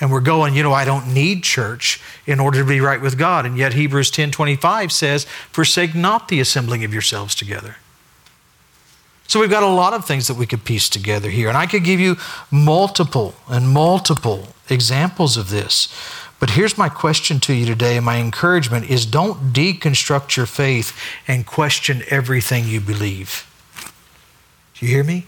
And 0.00 0.10
we're 0.10 0.20
going, 0.20 0.54
you 0.54 0.62
know, 0.62 0.72
I 0.72 0.84
don't 0.84 1.12
need 1.12 1.44
church 1.44 2.00
in 2.26 2.40
order 2.40 2.58
to 2.58 2.64
be 2.64 2.80
right 2.80 3.00
with 3.00 3.16
God. 3.16 3.46
And 3.46 3.56
yet 3.56 3.74
Hebrews 3.74 4.10
10:25 4.10 4.90
says, 4.90 5.26
"Forsake 5.52 5.94
not 5.94 6.28
the 6.28 6.40
assembling 6.40 6.82
of 6.84 6.92
yourselves 6.92 7.34
together." 7.34 7.76
So 9.34 9.40
we've 9.40 9.50
got 9.50 9.64
a 9.64 9.66
lot 9.66 9.94
of 9.94 10.04
things 10.04 10.28
that 10.28 10.36
we 10.36 10.46
could 10.46 10.62
piece 10.62 10.88
together 10.88 11.28
here. 11.28 11.48
And 11.48 11.56
I 11.56 11.66
could 11.66 11.82
give 11.82 11.98
you 11.98 12.16
multiple 12.52 13.34
and 13.48 13.68
multiple 13.68 14.46
examples 14.70 15.36
of 15.36 15.50
this. 15.50 15.92
But 16.38 16.50
here's 16.50 16.78
my 16.78 16.88
question 16.88 17.40
to 17.40 17.52
you 17.52 17.66
today, 17.66 17.96
and 17.96 18.06
my 18.06 18.18
encouragement 18.18 18.88
is 18.88 19.04
don't 19.04 19.52
deconstruct 19.52 20.36
your 20.36 20.46
faith 20.46 20.96
and 21.26 21.44
question 21.44 22.04
everything 22.10 22.68
you 22.68 22.80
believe. 22.80 23.50
Do 24.74 24.86
you 24.86 24.94
hear 24.94 25.02
me? 25.02 25.26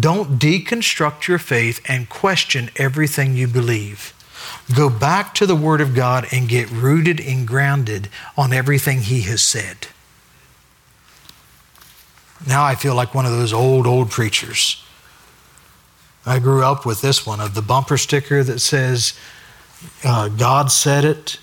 Don't 0.00 0.38
deconstruct 0.38 1.28
your 1.28 1.36
faith 1.38 1.82
and 1.86 2.08
question 2.08 2.70
everything 2.76 3.34
you 3.34 3.46
believe. 3.46 4.14
Go 4.74 4.88
back 4.88 5.34
to 5.34 5.44
the 5.44 5.54
Word 5.54 5.82
of 5.82 5.94
God 5.94 6.26
and 6.32 6.48
get 6.48 6.70
rooted 6.70 7.20
and 7.20 7.46
grounded 7.46 8.08
on 8.34 8.54
everything 8.54 9.02
He 9.02 9.20
has 9.24 9.42
said. 9.42 9.88
Now 12.46 12.64
I 12.64 12.74
feel 12.74 12.94
like 12.94 13.14
one 13.14 13.26
of 13.26 13.32
those 13.32 13.52
old, 13.52 13.86
old 13.86 14.10
preachers. 14.10 14.84
I 16.26 16.38
grew 16.38 16.62
up 16.62 16.86
with 16.86 17.00
this 17.00 17.26
one 17.26 17.40
of 17.40 17.54
the 17.54 17.62
bumper 17.62 17.96
sticker 17.96 18.42
that 18.42 18.60
says, 18.60 19.18
uh, 20.04 20.28
God 20.28 20.70
said 20.70 21.04
it, 21.04 21.38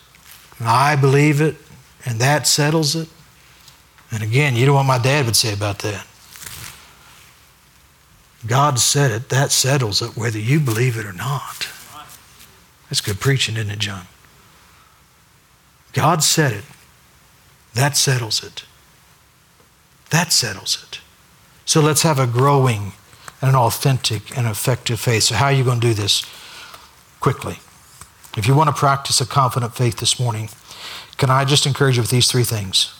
and 0.59 0.67
I 0.67 0.95
believe 0.95 1.41
it, 1.41 1.55
and 2.05 2.19
that 2.19 2.47
settles 2.47 2.95
it. 2.95 3.07
And 4.11 4.23
again, 4.23 4.55
you 4.55 4.65
know 4.65 4.73
what 4.73 4.83
my 4.83 4.97
dad 4.97 5.25
would 5.25 5.35
say 5.35 5.53
about 5.53 5.79
that. 5.79 6.05
God 8.45 8.79
said 8.79 9.11
it, 9.11 9.29
that 9.29 9.51
settles 9.51 10.01
it, 10.01 10.17
whether 10.17 10.39
you 10.39 10.59
believe 10.59 10.97
it 10.97 11.05
or 11.05 11.13
not. 11.13 11.69
That's 12.89 13.01
good 13.01 13.19
preaching, 13.19 13.55
isn't 13.55 13.69
it, 13.69 13.79
John? 13.79 14.07
God 15.93 16.23
said 16.23 16.53
it, 16.53 16.63
that 17.75 17.95
settles 17.95 18.43
it. 18.43 18.65
That 20.11 20.31
settles 20.31 20.85
it. 20.87 20.99
So 21.65 21.81
let's 21.81 22.03
have 22.03 22.19
a 22.19 22.27
growing 22.27 22.93
and 23.41 23.49
an 23.49 23.55
authentic 23.55 24.37
and 24.37 24.45
effective 24.45 24.99
faith. 24.99 25.23
So, 25.23 25.35
how 25.35 25.45
are 25.45 25.51
you 25.51 25.63
going 25.63 25.79
to 25.79 25.87
do 25.87 25.93
this? 25.93 26.23
Quickly. 27.19 27.59
If 28.37 28.47
you 28.47 28.55
want 28.55 28.69
to 28.69 28.75
practice 28.75 29.19
a 29.19 29.25
confident 29.25 29.75
faith 29.75 29.97
this 29.97 30.19
morning, 30.19 30.49
can 31.17 31.29
I 31.29 31.43
just 31.43 31.65
encourage 31.65 31.97
you 31.97 32.03
with 32.03 32.11
these 32.11 32.31
three 32.31 32.43
things? 32.43 32.93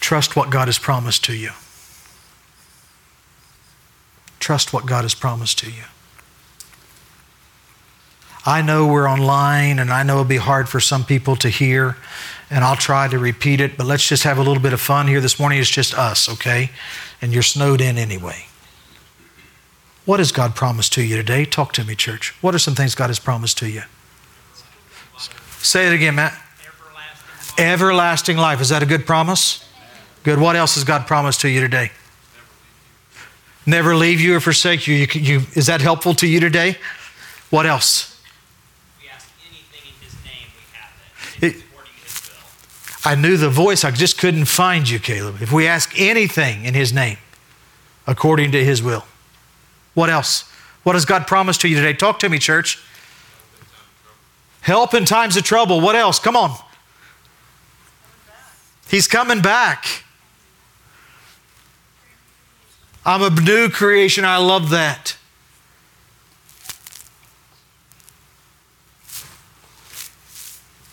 Trust 0.00 0.36
what 0.36 0.50
God 0.50 0.68
has 0.68 0.78
promised 0.78 1.24
to 1.24 1.34
you. 1.34 1.50
Trust 4.40 4.72
what 4.72 4.86
God 4.86 5.02
has 5.02 5.14
promised 5.14 5.58
to 5.60 5.70
you. 5.70 5.84
I 8.44 8.60
know 8.60 8.86
we're 8.86 9.08
online 9.08 9.78
and 9.78 9.90
I 9.90 10.02
know 10.02 10.14
it'll 10.14 10.24
be 10.24 10.36
hard 10.36 10.68
for 10.68 10.80
some 10.80 11.04
people 11.04 11.36
to 11.36 11.48
hear 11.48 11.96
and 12.52 12.62
I'll 12.64 12.76
try 12.76 13.08
to 13.08 13.18
repeat 13.18 13.62
it, 13.62 13.78
but 13.78 13.86
let's 13.86 14.06
just 14.06 14.24
have 14.24 14.36
a 14.36 14.42
little 14.42 14.62
bit 14.62 14.74
of 14.74 14.80
fun 14.80 15.08
here 15.08 15.22
this 15.22 15.40
morning. 15.40 15.58
It's 15.58 15.70
just 15.70 15.94
us, 15.94 16.28
okay? 16.28 16.70
And 17.22 17.32
you're 17.32 17.42
snowed 17.42 17.80
in 17.80 17.96
anyway. 17.96 18.44
What 20.04 20.20
has 20.20 20.32
God 20.32 20.54
promised 20.54 20.92
to 20.94 21.02
you 21.02 21.16
today? 21.16 21.46
Talk 21.46 21.72
to 21.72 21.84
me, 21.84 21.94
church. 21.94 22.34
What 22.42 22.54
are 22.54 22.58
some 22.58 22.74
things 22.74 22.94
God 22.94 23.08
has 23.08 23.18
promised 23.18 23.56
to 23.58 23.70
you? 23.70 23.82
Say 25.60 25.86
it 25.86 25.94
again, 25.94 26.16
Matt. 26.16 26.38
Everlasting, 27.56 27.64
Everlasting 27.64 28.36
life. 28.36 28.60
Is 28.60 28.68
that 28.68 28.82
a 28.82 28.86
good 28.86 29.06
promise? 29.06 29.66
Good. 30.22 30.38
What 30.38 30.54
else 30.54 30.74
has 30.74 30.84
God 30.84 31.06
promised 31.06 31.40
to 31.40 31.48
you 31.48 31.60
today? 31.60 31.90
Never 33.64 33.96
leave 33.96 34.20
you 34.20 34.36
or 34.36 34.40
forsake 34.40 34.86
you. 34.86 34.94
you, 34.94 35.06
you 35.14 35.40
is 35.54 35.66
that 35.68 35.80
helpful 35.80 36.14
to 36.14 36.26
you 36.26 36.38
today? 36.38 36.76
What 37.48 37.64
else? 37.64 38.11
I 43.04 43.14
knew 43.16 43.36
the 43.36 43.50
voice, 43.50 43.84
I 43.84 43.90
just 43.90 44.18
couldn't 44.18 44.44
find 44.44 44.88
you, 44.88 44.98
Caleb. 44.98 45.42
If 45.42 45.50
we 45.52 45.66
ask 45.66 45.92
anything 45.98 46.64
in 46.64 46.74
His 46.74 46.92
name, 46.92 47.18
according 48.06 48.52
to 48.52 48.64
His 48.64 48.82
will. 48.82 49.04
What 49.94 50.08
else? 50.08 50.50
What 50.84 50.94
has 50.94 51.04
God 51.04 51.26
promised 51.26 51.60
to 51.62 51.68
you 51.68 51.76
today? 51.76 51.92
Talk 51.92 52.18
to 52.20 52.28
me, 52.28 52.38
church. 52.38 52.82
Help 54.60 54.94
in 54.94 55.04
times 55.04 55.36
of 55.36 55.42
trouble. 55.42 55.80
What 55.80 55.96
else? 55.96 56.18
Come 56.18 56.36
on. 56.36 56.56
He's 58.88 59.08
coming 59.08 59.42
back. 59.42 60.04
I'm 63.04 63.22
a 63.22 63.30
new 63.30 63.68
creation. 63.68 64.24
I 64.24 64.36
love 64.36 64.70
that. 64.70 65.16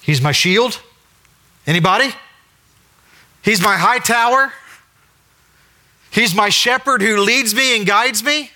He's 0.01 0.22
my 0.22 0.32
shield. 0.32 0.82
Anybody? 1.70 2.09
He's 3.43 3.61
my 3.61 3.78
high 3.78 3.99
tower. 3.99 4.51
He's 6.09 6.34
my 6.34 6.49
shepherd 6.49 6.99
who 6.99 7.22
leads 7.22 7.53
me 7.53 7.78
and 7.78 7.86
guides 7.86 8.24
me. 8.24 8.49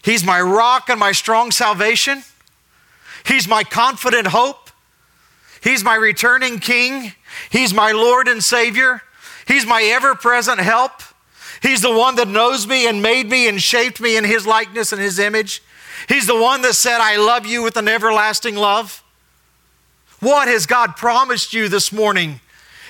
He's 0.00 0.22
my 0.22 0.40
rock 0.40 0.88
and 0.88 1.00
my 1.00 1.10
strong 1.10 1.50
salvation. 1.50 2.22
He's 3.26 3.48
my 3.48 3.64
confident 3.64 4.28
hope. 4.28 4.70
He's 5.60 5.82
my 5.82 5.96
returning 5.96 6.60
king. 6.60 7.14
He's 7.50 7.74
my 7.74 7.90
Lord 7.90 8.28
and 8.28 8.44
Savior. 8.44 9.02
He's 9.48 9.66
my 9.66 9.82
ever 9.82 10.14
present 10.14 10.60
help. 10.60 10.92
He's 11.62 11.82
the 11.82 11.92
one 11.92 12.14
that 12.14 12.28
knows 12.28 12.64
me 12.64 12.86
and 12.86 13.02
made 13.02 13.28
me 13.28 13.48
and 13.48 13.60
shaped 13.60 14.00
me 14.00 14.16
in 14.16 14.22
His 14.22 14.46
likeness 14.46 14.92
and 14.92 15.02
His 15.02 15.18
image. 15.18 15.64
He's 16.08 16.28
the 16.28 16.40
one 16.40 16.62
that 16.62 16.74
said, 16.74 17.00
I 17.00 17.16
love 17.16 17.44
you 17.44 17.64
with 17.64 17.76
an 17.76 17.88
everlasting 17.88 18.54
love. 18.54 19.03
What 20.24 20.48
has 20.48 20.64
God 20.64 20.96
promised 20.96 21.52
you 21.52 21.68
this 21.68 21.92
morning? 21.92 22.40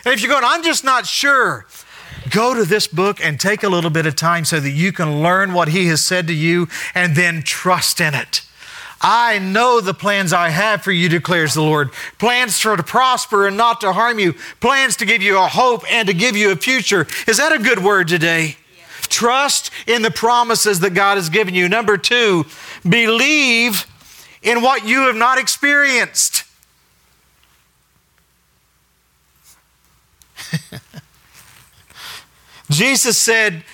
And 0.05 0.15
if 0.15 0.23
you're 0.23 0.31
going, 0.31 0.45
I'm 0.47 0.63
just 0.63 0.85
not 0.85 1.05
sure, 1.05 1.67
go 2.31 2.55
to 2.55 2.65
this 2.65 2.87
book 2.87 3.19
and 3.21 3.41
take 3.41 3.65
a 3.65 3.69
little 3.69 3.91
bit 3.91 4.07
of 4.07 4.15
time 4.15 4.45
so 4.45 4.61
that 4.61 4.71
you 4.71 4.93
can 4.93 5.21
learn 5.21 5.53
what 5.53 5.67
He 5.67 5.89
has 5.89 6.01
said 6.01 6.29
to 6.29 6.33
you 6.33 6.69
and 6.95 7.17
then 7.17 7.43
trust 7.43 8.01
in 8.01 8.15
it. 8.15 8.43
I 9.01 9.41
know 9.41 9.81
the 9.81 9.95
plans 9.95 10.33
I 10.33 10.51
have 10.51 10.83
for 10.83 10.93
you, 10.93 11.09
declares 11.09 11.55
the 11.55 11.63
Lord. 11.63 11.91
Plans 12.21 12.61
for 12.61 12.77
to 12.77 12.85
prosper 12.85 13.49
and 13.49 13.57
not 13.57 13.81
to 13.81 13.93
harm 13.93 14.21
you. 14.21 14.35
Plans 14.61 14.95
to 14.99 15.05
give 15.05 15.21
you 15.21 15.37
a 15.37 15.49
hope 15.49 15.83
and 15.91 16.07
to 16.07 16.15
give 16.15 16.37
you 16.37 16.53
a 16.53 16.57
future. 16.57 17.05
Is 17.27 17.39
that 17.39 17.51
a 17.51 17.59
good 17.59 17.83
word 17.83 18.07
today? 18.07 18.59
Trust 19.09 19.73
in 19.89 20.03
the 20.03 20.13
promises 20.13 20.79
that 20.81 20.95
God 20.95 21.17
has 21.17 21.31
given 21.31 21.53
you. 21.53 21.69
Number 21.69 21.97
two, 21.97 22.47
believe 22.89 23.87
in 24.41 24.63
what 24.63 24.87
you 24.87 25.09
have 25.09 25.17
not 25.17 25.39
experienced. 25.39 26.45
Jesus 32.71 33.19
said, 33.19 33.65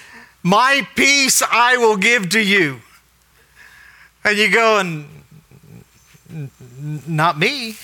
My 0.43 0.87
peace 0.95 1.43
I 1.43 1.77
will 1.77 1.97
give 1.97 2.29
to 2.31 2.41
you. 2.41 2.81
And 4.25 4.37
you 4.37 4.51
go, 4.51 4.79
and 4.79 5.07
not 7.07 7.39
me. 7.39 7.77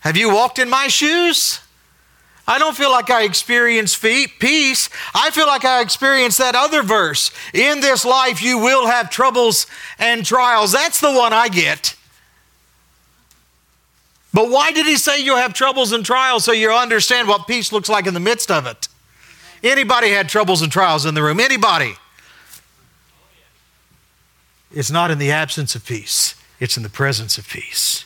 Have 0.00 0.16
you 0.16 0.32
walked 0.32 0.58
in 0.58 0.68
my 0.68 0.88
shoes? 0.88 1.60
I 2.46 2.58
don't 2.58 2.76
feel 2.76 2.90
like 2.90 3.10
I 3.10 3.24
experience 3.24 3.94
peace. 3.98 4.88
I 5.14 5.30
feel 5.30 5.46
like 5.46 5.66
I 5.66 5.82
experience 5.82 6.38
that 6.38 6.54
other 6.54 6.82
verse. 6.82 7.30
In 7.52 7.80
this 7.80 8.06
life, 8.06 8.42
you 8.42 8.58
will 8.58 8.86
have 8.86 9.10
troubles 9.10 9.66
and 9.98 10.24
trials. 10.24 10.72
That's 10.72 10.98
the 10.98 11.12
one 11.12 11.34
I 11.34 11.48
get. 11.48 11.94
But 14.32 14.50
why 14.50 14.72
did 14.72 14.86
he 14.86 14.96
say 14.96 15.22
you'll 15.22 15.36
have 15.36 15.52
troubles 15.52 15.92
and 15.92 16.04
trials 16.06 16.44
so 16.44 16.52
you 16.52 16.72
understand 16.72 17.28
what 17.28 17.46
peace 17.46 17.70
looks 17.70 17.90
like 17.90 18.06
in 18.06 18.14
the 18.14 18.20
midst 18.20 18.50
of 18.50 18.66
it? 18.66 18.87
Anybody 19.62 20.10
had 20.10 20.28
troubles 20.28 20.62
and 20.62 20.70
trials 20.70 21.06
in 21.06 21.14
the 21.14 21.22
room? 21.22 21.40
Anybody? 21.40 21.94
It's 24.72 24.90
not 24.90 25.10
in 25.10 25.18
the 25.18 25.30
absence 25.30 25.74
of 25.74 25.84
peace, 25.86 26.34
it's 26.60 26.76
in 26.76 26.82
the 26.82 26.88
presence 26.88 27.38
of 27.38 27.48
peace. 27.48 28.04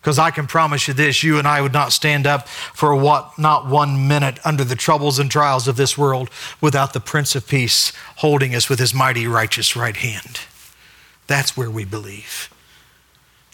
Because 0.00 0.18
I 0.18 0.30
can 0.30 0.46
promise 0.46 0.86
you 0.86 0.94
this 0.94 1.22
you 1.22 1.38
and 1.38 1.46
I 1.46 1.60
would 1.60 1.72
not 1.72 1.92
stand 1.92 2.26
up 2.26 2.48
for 2.48 2.94
what, 2.94 3.38
not 3.38 3.66
one 3.66 4.06
minute 4.06 4.38
under 4.44 4.64
the 4.64 4.76
troubles 4.76 5.18
and 5.18 5.30
trials 5.30 5.66
of 5.66 5.76
this 5.76 5.98
world 5.98 6.30
without 6.60 6.92
the 6.92 7.00
Prince 7.00 7.34
of 7.34 7.48
Peace 7.48 7.92
holding 8.16 8.54
us 8.54 8.68
with 8.68 8.78
his 8.78 8.94
mighty 8.94 9.26
righteous 9.26 9.74
right 9.76 9.96
hand. 9.96 10.40
That's 11.26 11.56
where 11.56 11.70
we 11.70 11.84
believe. 11.84 12.48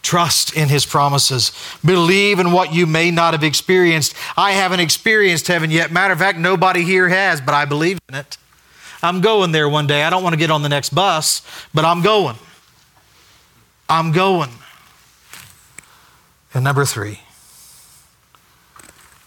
Trust 0.05 0.55
in 0.55 0.69
his 0.69 0.85
promises. 0.85 1.51
Believe 1.83 2.37
in 2.37 2.51
what 2.51 2.71
you 2.71 2.85
may 2.85 3.09
not 3.09 3.33
have 3.33 3.43
experienced. 3.43 4.13
I 4.37 4.51
haven't 4.51 4.79
experienced 4.79 5.47
heaven 5.47 5.71
yet. 5.71 5.91
Matter 5.91 6.13
of 6.13 6.19
fact, 6.19 6.37
nobody 6.37 6.83
here 6.83 7.09
has, 7.09 7.41
but 7.41 7.55
I 7.55 7.65
believe 7.65 7.97
in 8.07 8.13
it. 8.13 8.37
I'm 9.01 9.19
going 9.19 9.51
there 9.51 9.67
one 9.67 9.87
day. 9.87 10.03
I 10.03 10.11
don't 10.11 10.21
want 10.21 10.33
to 10.33 10.37
get 10.37 10.51
on 10.51 10.61
the 10.61 10.69
next 10.69 10.93
bus, 10.93 11.41
but 11.73 11.85
I'm 11.85 12.03
going. 12.03 12.35
I'm 13.89 14.11
going. 14.11 14.51
And 16.53 16.63
number 16.63 16.85
three, 16.85 17.21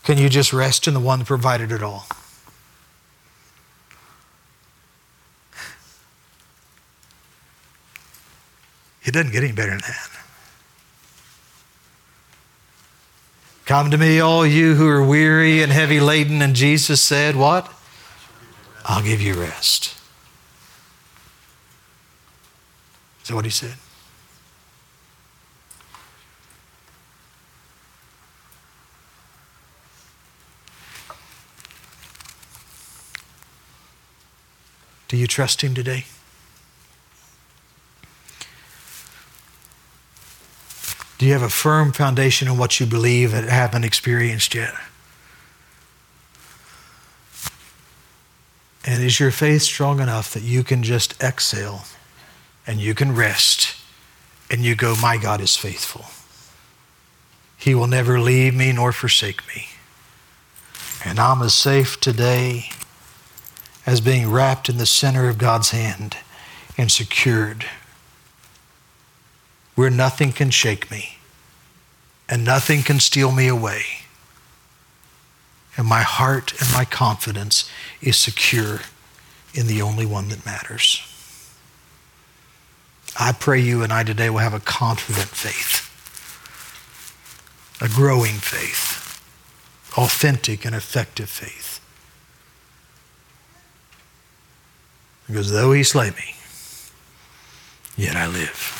can 0.05 0.16
you 0.16 0.29
just 0.29 0.53
rest 0.53 0.87
in 0.87 0.95
the 0.95 1.01
one 1.01 1.18
that 1.18 1.24
provided 1.24 1.72
it 1.72 1.83
all? 1.83 2.07
It 9.03 9.11
doesn't 9.11 9.33
get 9.33 9.43
any 9.43 9.51
better 9.51 9.70
than 9.70 9.81
that. 9.81 10.17
Come 13.68 13.90
to 13.90 13.98
me, 13.98 14.18
all 14.18 14.46
you 14.46 14.76
who 14.76 14.88
are 14.88 15.04
weary 15.04 15.62
and 15.62 15.70
heavy 15.70 16.00
laden. 16.00 16.40
And 16.40 16.56
Jesus 16.56 17.02
said, 17.02 17.36
What? 17.36 17.70
I'll 18.86 19.02
give 19.02 19.20
you 19.20 19.34
rest. 19.34 19.94
Is 23.20 23.28
that 23.28 23.34
what 23.34 23.44
he 23.44 23.50
said? 23.50 23.74
Do 35.08 35.18
you 35.18 35.26
trust 35.26 35.60
him 35.60 35.74
today? 35.74 36.06
You 41.29 41.35
have 41.35 41.43
a 41.43 41.51
firm 41.51 41.93
foundation 41.93 42.49
in 42.49 42.57
what 42.57 42.81
you 42.81 42.87
believe 42.87 43.33
that 43.33 43.45
haven't 43.45 43.85
experienced 43.85 44.55
yet? 44.55 44.72
And 48.87 49.03
is 49.03 49.20
your 49.20 49.31
faith 49.31 49.62
strong 49.62 50.01
enough 50.01 50.33
that 50.33 50.43
you 50.43 50.64
can 50.64 50.83
just 50.83 51.22
exhale 51.22 51.83
and 52.66 52.81
you 52.81 52.95
can 52.95 53.14
rest 53.14 53.76
and 54.51 54.64
you 54.64 54.74
go, 54.74 54.95
My 55.01 55.18
God 55.18 55.43
is 55.43 55.55
faithful. 55.55 56.07
He 57.59 57.74
will 57.74 57.87
never 57.87 58.18
leave 58.18 58.55
me 58.55 58.72
nor 58.72 58.93
forsake 58.93 59.47
me. 59.49 59.66
And 61.05 61.18
I'm 61.18 61.43
as 61.43 61.53
safe 61.53 62.01
today 62.01 62.70
as 63.85 64.01
being 64.01 64.31
wrapped 64.31 64.70
in 64.70 64.79
the 64.79 64.87
center 64.87 65.29
of 65.29 65.37
God's 65.37 65.72
hand 65.72 66.16
and 66.79 66.91
secured 66.91 67.66
where 69.74 69.91
nothing 69.91 70.33
can 70.33 70.49
shake 70.49 70.91
me 70.91 71.17
and 72.29 72.45
nothing 72.45 72.83
can 72.83 73.01
steal 73.01 73.33
me 73.33 73.49
away. 73.49 73.83
And 75.76 75.87
my 75.87 76.03
heart 76.03 76.53
and 76.61 76.72
my 76.72 76.85
confidence 76.85 77.70
is 78.03 78.16
secure 78.16 78.81
in 79.55 79.66
the 79.66 79.81
only 79.81 80.05
one 80.05 80.29
that 80.29 80.45
matters. 80.45 81.03
I 83.18 83.33
pray 83.33 83.61
you 83.61 83.83
and 83.83 83.93
I 83.93 84.05
today 84.05 84.31
will 84.31 84.39
have 84.39 84.55
a 84.55 84.61
confident 84.61 85.29
faith, 85.29 85.85
a 87.81 87.89
growing 87.89 88.35
faith, 88.35 89.20
authentic 89.97 90.64
and 90.64 90.74
effective 90.74 91.29
faith. 91.29 91.81
Because 95.26 95.51
though 95.51 95.72
he 95.72 95.83
slay 95.83 96.11
me, 96.11 96.35
yet 97.97 98.16
I 98.16 98.26
live. 98.26 98.78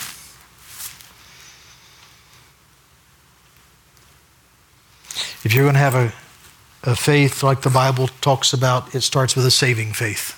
If 5.49 5.55
you're 5.55 5.65
going 5.65 5.77
to 5.77 5.81
have 5.81 5.95
a, 5.95 6.13
a 6.83 6.95
faith 6.95 7.43
like 7.43 7.63
the 7.63 7.71
Bible 7.71 8.09
talks 8.21 8.53
about, 8.53 8.95
it 8.95 9.01
starts 9.01 9.35
with 9.35 9.47
a 9.47 9.51
saving 9.51 9.95
faith. 9.95 10.35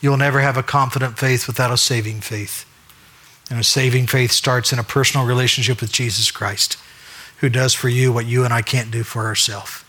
You'll 0.00 0.16
never 0.16 0.40
have 0.40 0.56
a 0.56 0.62
confident 0.62 1.18
faith 1.18 1.46
without 1.46 1.70
a 1.70 1.76
saving 1.76 2.22
faith. 2.22 2.64
And 3.50 3.60
a 3.60 3.62
saving 3.62 4.06
faith 4.06 4.30
starts 4.30 4.72
in 4.72 4.78
a 4.78 4.82
personal 4.82 5.26
relationship 5.26 5.82
with 5.82 5.92
Jesus 5.92 6.30
Christ, 6.30 6.78
who 7.40 7.50
does 7.50 7.74
for 7.74 7.90
you 7.90 8.10
what 8.10 8.24
you 8.24 8.42
and 8.42 8.54
I 8.54 8.62
can't 8.62 8.90
do 8.90 9.02
for 9.02 9.26
ourselves 9.26 9.84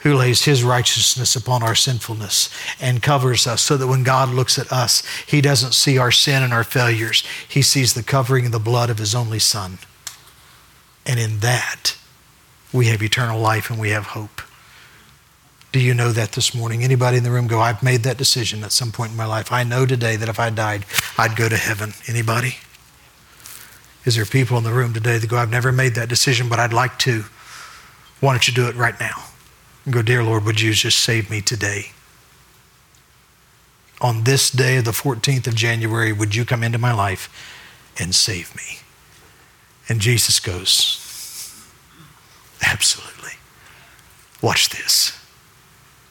who 0.00 0.14
lays 0.14 0.44
his 0.44 0.64
righteousness 0.64 1.36
upon 1.36 1.62
our 1.62 1.74
sinfulness 1.74 2.48
and 2.80 3.02
covers 3.02 3.46
us 3.46 3.60
so 3.60 3.76
that 3.76 3.88
when 3.88 4.02
God 4.02 4.30
looks 4.30 4.58
at 4.58 4.72
us, 4.72 5.02
he 5.26 5.42
doesn't 5.42 5.74
see 5.74 5.98
our 5.98 6.12
sin 6.12 6.42
and 6.42 6.54
our 6.54 6.64
failures. 6.64 7.22
He 7.48 7.60
sees 7.60 7.92
the 7.92 8.02
covering 8.02 8.46
of 8.46 8.52
the 8.52 8.58
blood 8.58 8.88
of 8.88 8.98
his 8.98 9.14
only 9.14 9.40
Son. 9.40 9.78
And 11.04 11.18
in 11.18 11.40
that, 11.40 11.96
we 12.76 12.86
have 12.86 13.02
eternal 13.02 13.40
life 13.40 13.70
and 13.70 13.80
we 13.80 13.90
have 13.90 14.06
hope. 14.08 14.42
Do 15.72 15.80
you 15.80 15.94
know 15.94 16.12
that 16.12 16.32
this 16.32 16.54
morning? 16.54 16.84
Anybody 16.84 17.16
in 17.16 17.24
the 17.24 17.30
room 17.30 17.46
go, 17.46 17.60
I've 17.60 17.82
made 17.82 18.02
that 18.02 18.16
decision 18.16 18.62
at 18.62 18.72
some 18.72 18.92
point 18.92 19.10
in 19.10 19.16
my 19.16 19.26
life. 19.26 19.50
I 19.50 19.64
know 19.64 19.86
today 19.86 20.16
that 20.16 20.28
if 20.28 20.38
I 20.38 20.50
died, 20.50 20.84
I'd 21.18 21.36
go 21.36 21.48
to 21.48 21.56
heaven. 21.56 21.92
Anybody? 22.06 22.56
Is 24.04 24.16
there 24.16 24.24
people 24.24 24.56
in 24.58 24.64
the 24.64 24.72
room 24.72 24.92
today 24.92 25.18
that 25.18 25.26
go, 25.28 25.36
I've 25.36 25.50
never 25.50 25.72
made 25.72 25.94
that 25.94 26.08
decision, 26.08 26.48
but 26.48 26.60
I'd 26.60 26.72
like 26.72 26.98
to? 27.00 27.24
Why 28.20 28.32
don't 28.32 28.46
you 28.46 28.54
do 28.54 28.68
it 28.68 28.76
right 28.76 28.98
now? 29.00 29.24
And 29.84 29.92
go, 29.92 30.02
Dear 30.02 30.22
Lord, 30.22 30.44
would 30.44 30.60
you 30.60 30.72
just 30.72 31.00
save 31.00 31.30
me 31.30 31.40
today? 31.40 31.92
On 34.00 34.24
this 34.24 34.50
day 34.50 34.76
of 34.76 34.84
the 34.84 34.92
14th 34.92 35.46
of 35.46 35.54
January, 35.54 36.12
would 36.12 36.34
you 36.34 36.44
come 36.44 36.62
into 36.62 36.78
my 36.78 36.92
life 36.92 37.28
and 37.98 38.14
save 38.14 38.54
me? 38.54 38.80
And 39.88 40.00
Jesus 40.00 40.38
goes, 40.40 41.05
Absolutely. 42.66 43.32
Watch 44.42 44.68
this 44.68 45.18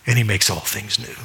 and 0.07 0.17
He 0.17 0.23
makes 0.23 0.49
all 0.49 0.59
things 0.59 0.99
new. 0.99 1.15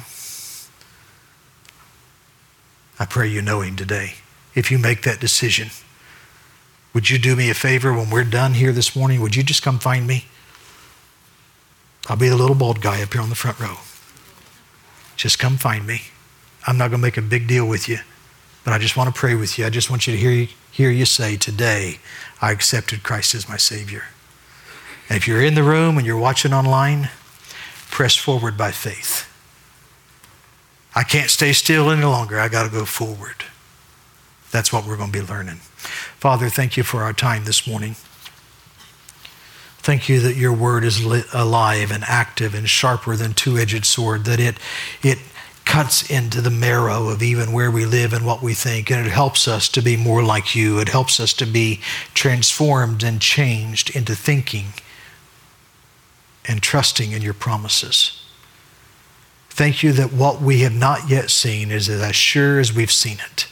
I 2.99 3.05
pray 3.05 3.27
you 3.27 3.41
know 3.41 3.61
Him 3.61 3.75
today. 3.75 4.15
If 4.53 4.71
you 4.71 4.77
make 4.77 5.03
that 5.03 5.19
decision, 5.19 5.69
would 6.93 7.09
you 7.09 7.17
do 7.17 7.35
me 7.35 7.49
a 7.49 7.53
favor 7.53 7.93
when 7.93 8.09
we're 8.09 8.23
done 8.23 8.53
here 8.53 8.71
this 8.71 8.95
morning? 8.95 9.21
Would 9.21 9.35
you 9.35 9.43
just 9.43 9.63
come 9.63 9.79
find 9.79 10.05
me? 10.05 10.25
I'll 12.07 12.17
be 12.17 12.29
the 12.29 12.35
little 12.35 12.55
bald 12.55 12.81
guy 12.81 13.01
up 13.01 13.13
here 13.13 13.21
on 13.21 13.29
the 13.29 13.35
front 13.35 13.59
row. 13.59 13.77
Just 15.15 15.39
come 15.39 15.57
find 15.57 15.87
me. 15.87 16.01
I'm 16.67 16.77
not 16.77 16.89
going 16.89 16.99
to 16.99 17.07
make 17.07 17.17
a 17.17 17.21
big 17.21 17.47
deal 17.47 17.67
with 17.67 17.87
you, 17.87 17.99
but 18.65 18.73
I 18.73 18.77
just 18.77 18.97
want 18.97 19.13
to 19.13 19.17
pray 19.17 19.35
with 19.35 19.57
you. 19.57 19.65
I 19.65 19.69
just 19.69 19.89
want 19.89 20.05
you 20.05 20.13
to 20.13 20.19
hear 20.19 20.31
you, 20.31 20.47
hear 20.71 20.89
you 20.89 21.05
say, 21.05 21.37
Today, 21.37 21.99
I 22.41 22.51
accepted 22.51 23.03
Christ 23.03 23.33
as 23.35 23.47
my 23.47 23.57
Savior. 23.57 24.05
And 25.11 25.17
if 25.17 25.27
you're 25.27 25.41
in 25.41 25.55
the 25.55 25.63
room 25.63 25.97
and 25.97 26.07
you're 26.07 26.17
watching 26.17 26.53
online, 26.53 27.09
press 27.89 28.15
forward 28.15 28.55
by 28.55 28.71
faith. 28.71 29.27
I 30.95 31.03
can't 31.03 31.29
stay 31.29 31.51
still 31.51 31.91
any 31.91 32.05
longer. 32.05 32.39
I 32.39 32.47
got 32.47 32.63
to 32.63 32.71
go 32.71 32.85
forward. 32.85 33.43
That's 34.51 34.71
what 34.71 34.87
we're 34.87 34.95
going 34.95 35.11
to 35.11 35.19
be 35.19 35.27
learning. 35.27 35.57
Father, 35.57 36.47
thank 36.47 36.77
you 36.77 36.83
for 36.83 37.03
our 37.03 37.11
time 37.11 37.43
this 37.43 37.67
morning. 37.67 37.97
Thank 39.79 40.07
you 40.07 40.21
that 40.21 40.37
your 40.37 40.53
word 40.53 40.85
is 40.85 41.03
alive 41.33 41.91
and 41.91 42.05
active 42.07 42.55
and 42.55 42.69
sharper 42.69 43.17
than 43.17 43.33
two-edged 43.33 43.85
sword, 43.85 44.23
that 44.23 44.39
it, 44.39 44.55
it 45.03 45.17
cuts 45.65 46.09
into 46.09 46.39
the 46.39 46.49
marrow 46.49 47.09
of 47.09 47.21
even 47.21 47.51
where 47.51 47.69
we 47.69 47.85
live 47.85 48.13
and 48.13 48.25
what 48.25 48.41
we 48.41 48.53
think, 48.53 48.89
and 48.89 49.05
it 49.05 49.11
helps 49.11 49.45
us 49.45 49.67
to 49.67 49.81
be 49.81 49.97
more 49.97 50.23
like 50.23 50.55
you. 50.55 50.79
It 50.79 50.87
helps 50.87 51.19
us 51.19 51.33
to 51.33 51.45
be 51.45 51.81
transformed 52.13 53.03
and 53.03 53.19
changed 53.19 53.93
into 53.93 54.15
thinking 54.15 54.67
and 56.47 56.61
trusting 56.61 57.11
in 57.11 57.21
your 57.21 57.33
promises. 57.33 58.23
Thank 59.49 59.83
you 59.83 59.91
that 59.93 60.13
what 60.13 60.41
we 60.41 60.61
have 60.61 60.73
not 60.73 61.09
yet 61.09 61.29
seen 61.29 61.71
is 61.71 61.89
as 61.89 62.15
sure 62.15 62.59
as 62.59 62.73
we've 62.73 62.91
seen 62.91 63.17
it 63.31 63.47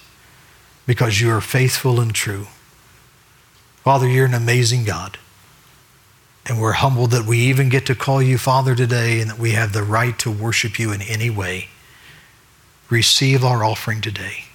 because 0.85 1.21
you 1.21 1.29
are 1.29 1.41
faithful 1.41 1.99
and 1.99 2.15
true. 2.15 2.47
Father, 3.83 4.07
you're 4.07 4.25
an 4.25 4.33
amazing 4.33 4.85
God. 4.85 5.17
And 6.45 6.59
we're 6.59 6.71
humbled 6.71 7.11
that 7.11 7.27
we 7.27 7.37
even 7.39 7.69
get 7.69 7.85
to 7.85 7.95
call 7.95 8.23
you 8.23 8.39
Father 8.39 8.73
today 8.73 9.21
and 9.21 9.29
that 9.29 9.37
we 9.37 9.51
have 9.51 9.71
the 9.71 9.83
right 9.83 10.17
to 10.19 10.31
worship 10.31 10.79
you 10.79 10.91
in 10.91 11.01
any 11.03 11.29
way. 11.29 11.67
Receive 12.89 13.43
our 13.43 13.63
offering 13.63 14.01
today 14.01 14.45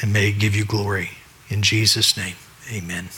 and 0.00 0.12
may 0.12 0.30
it 0.30 0.38
give 0.40 0.56
you 0.56 0.64
glory. 0.64 1.10
In 1.48 1.62
Jesus' 1.62 2.16
name, 2.16 2.34
amen. 2.72 3.08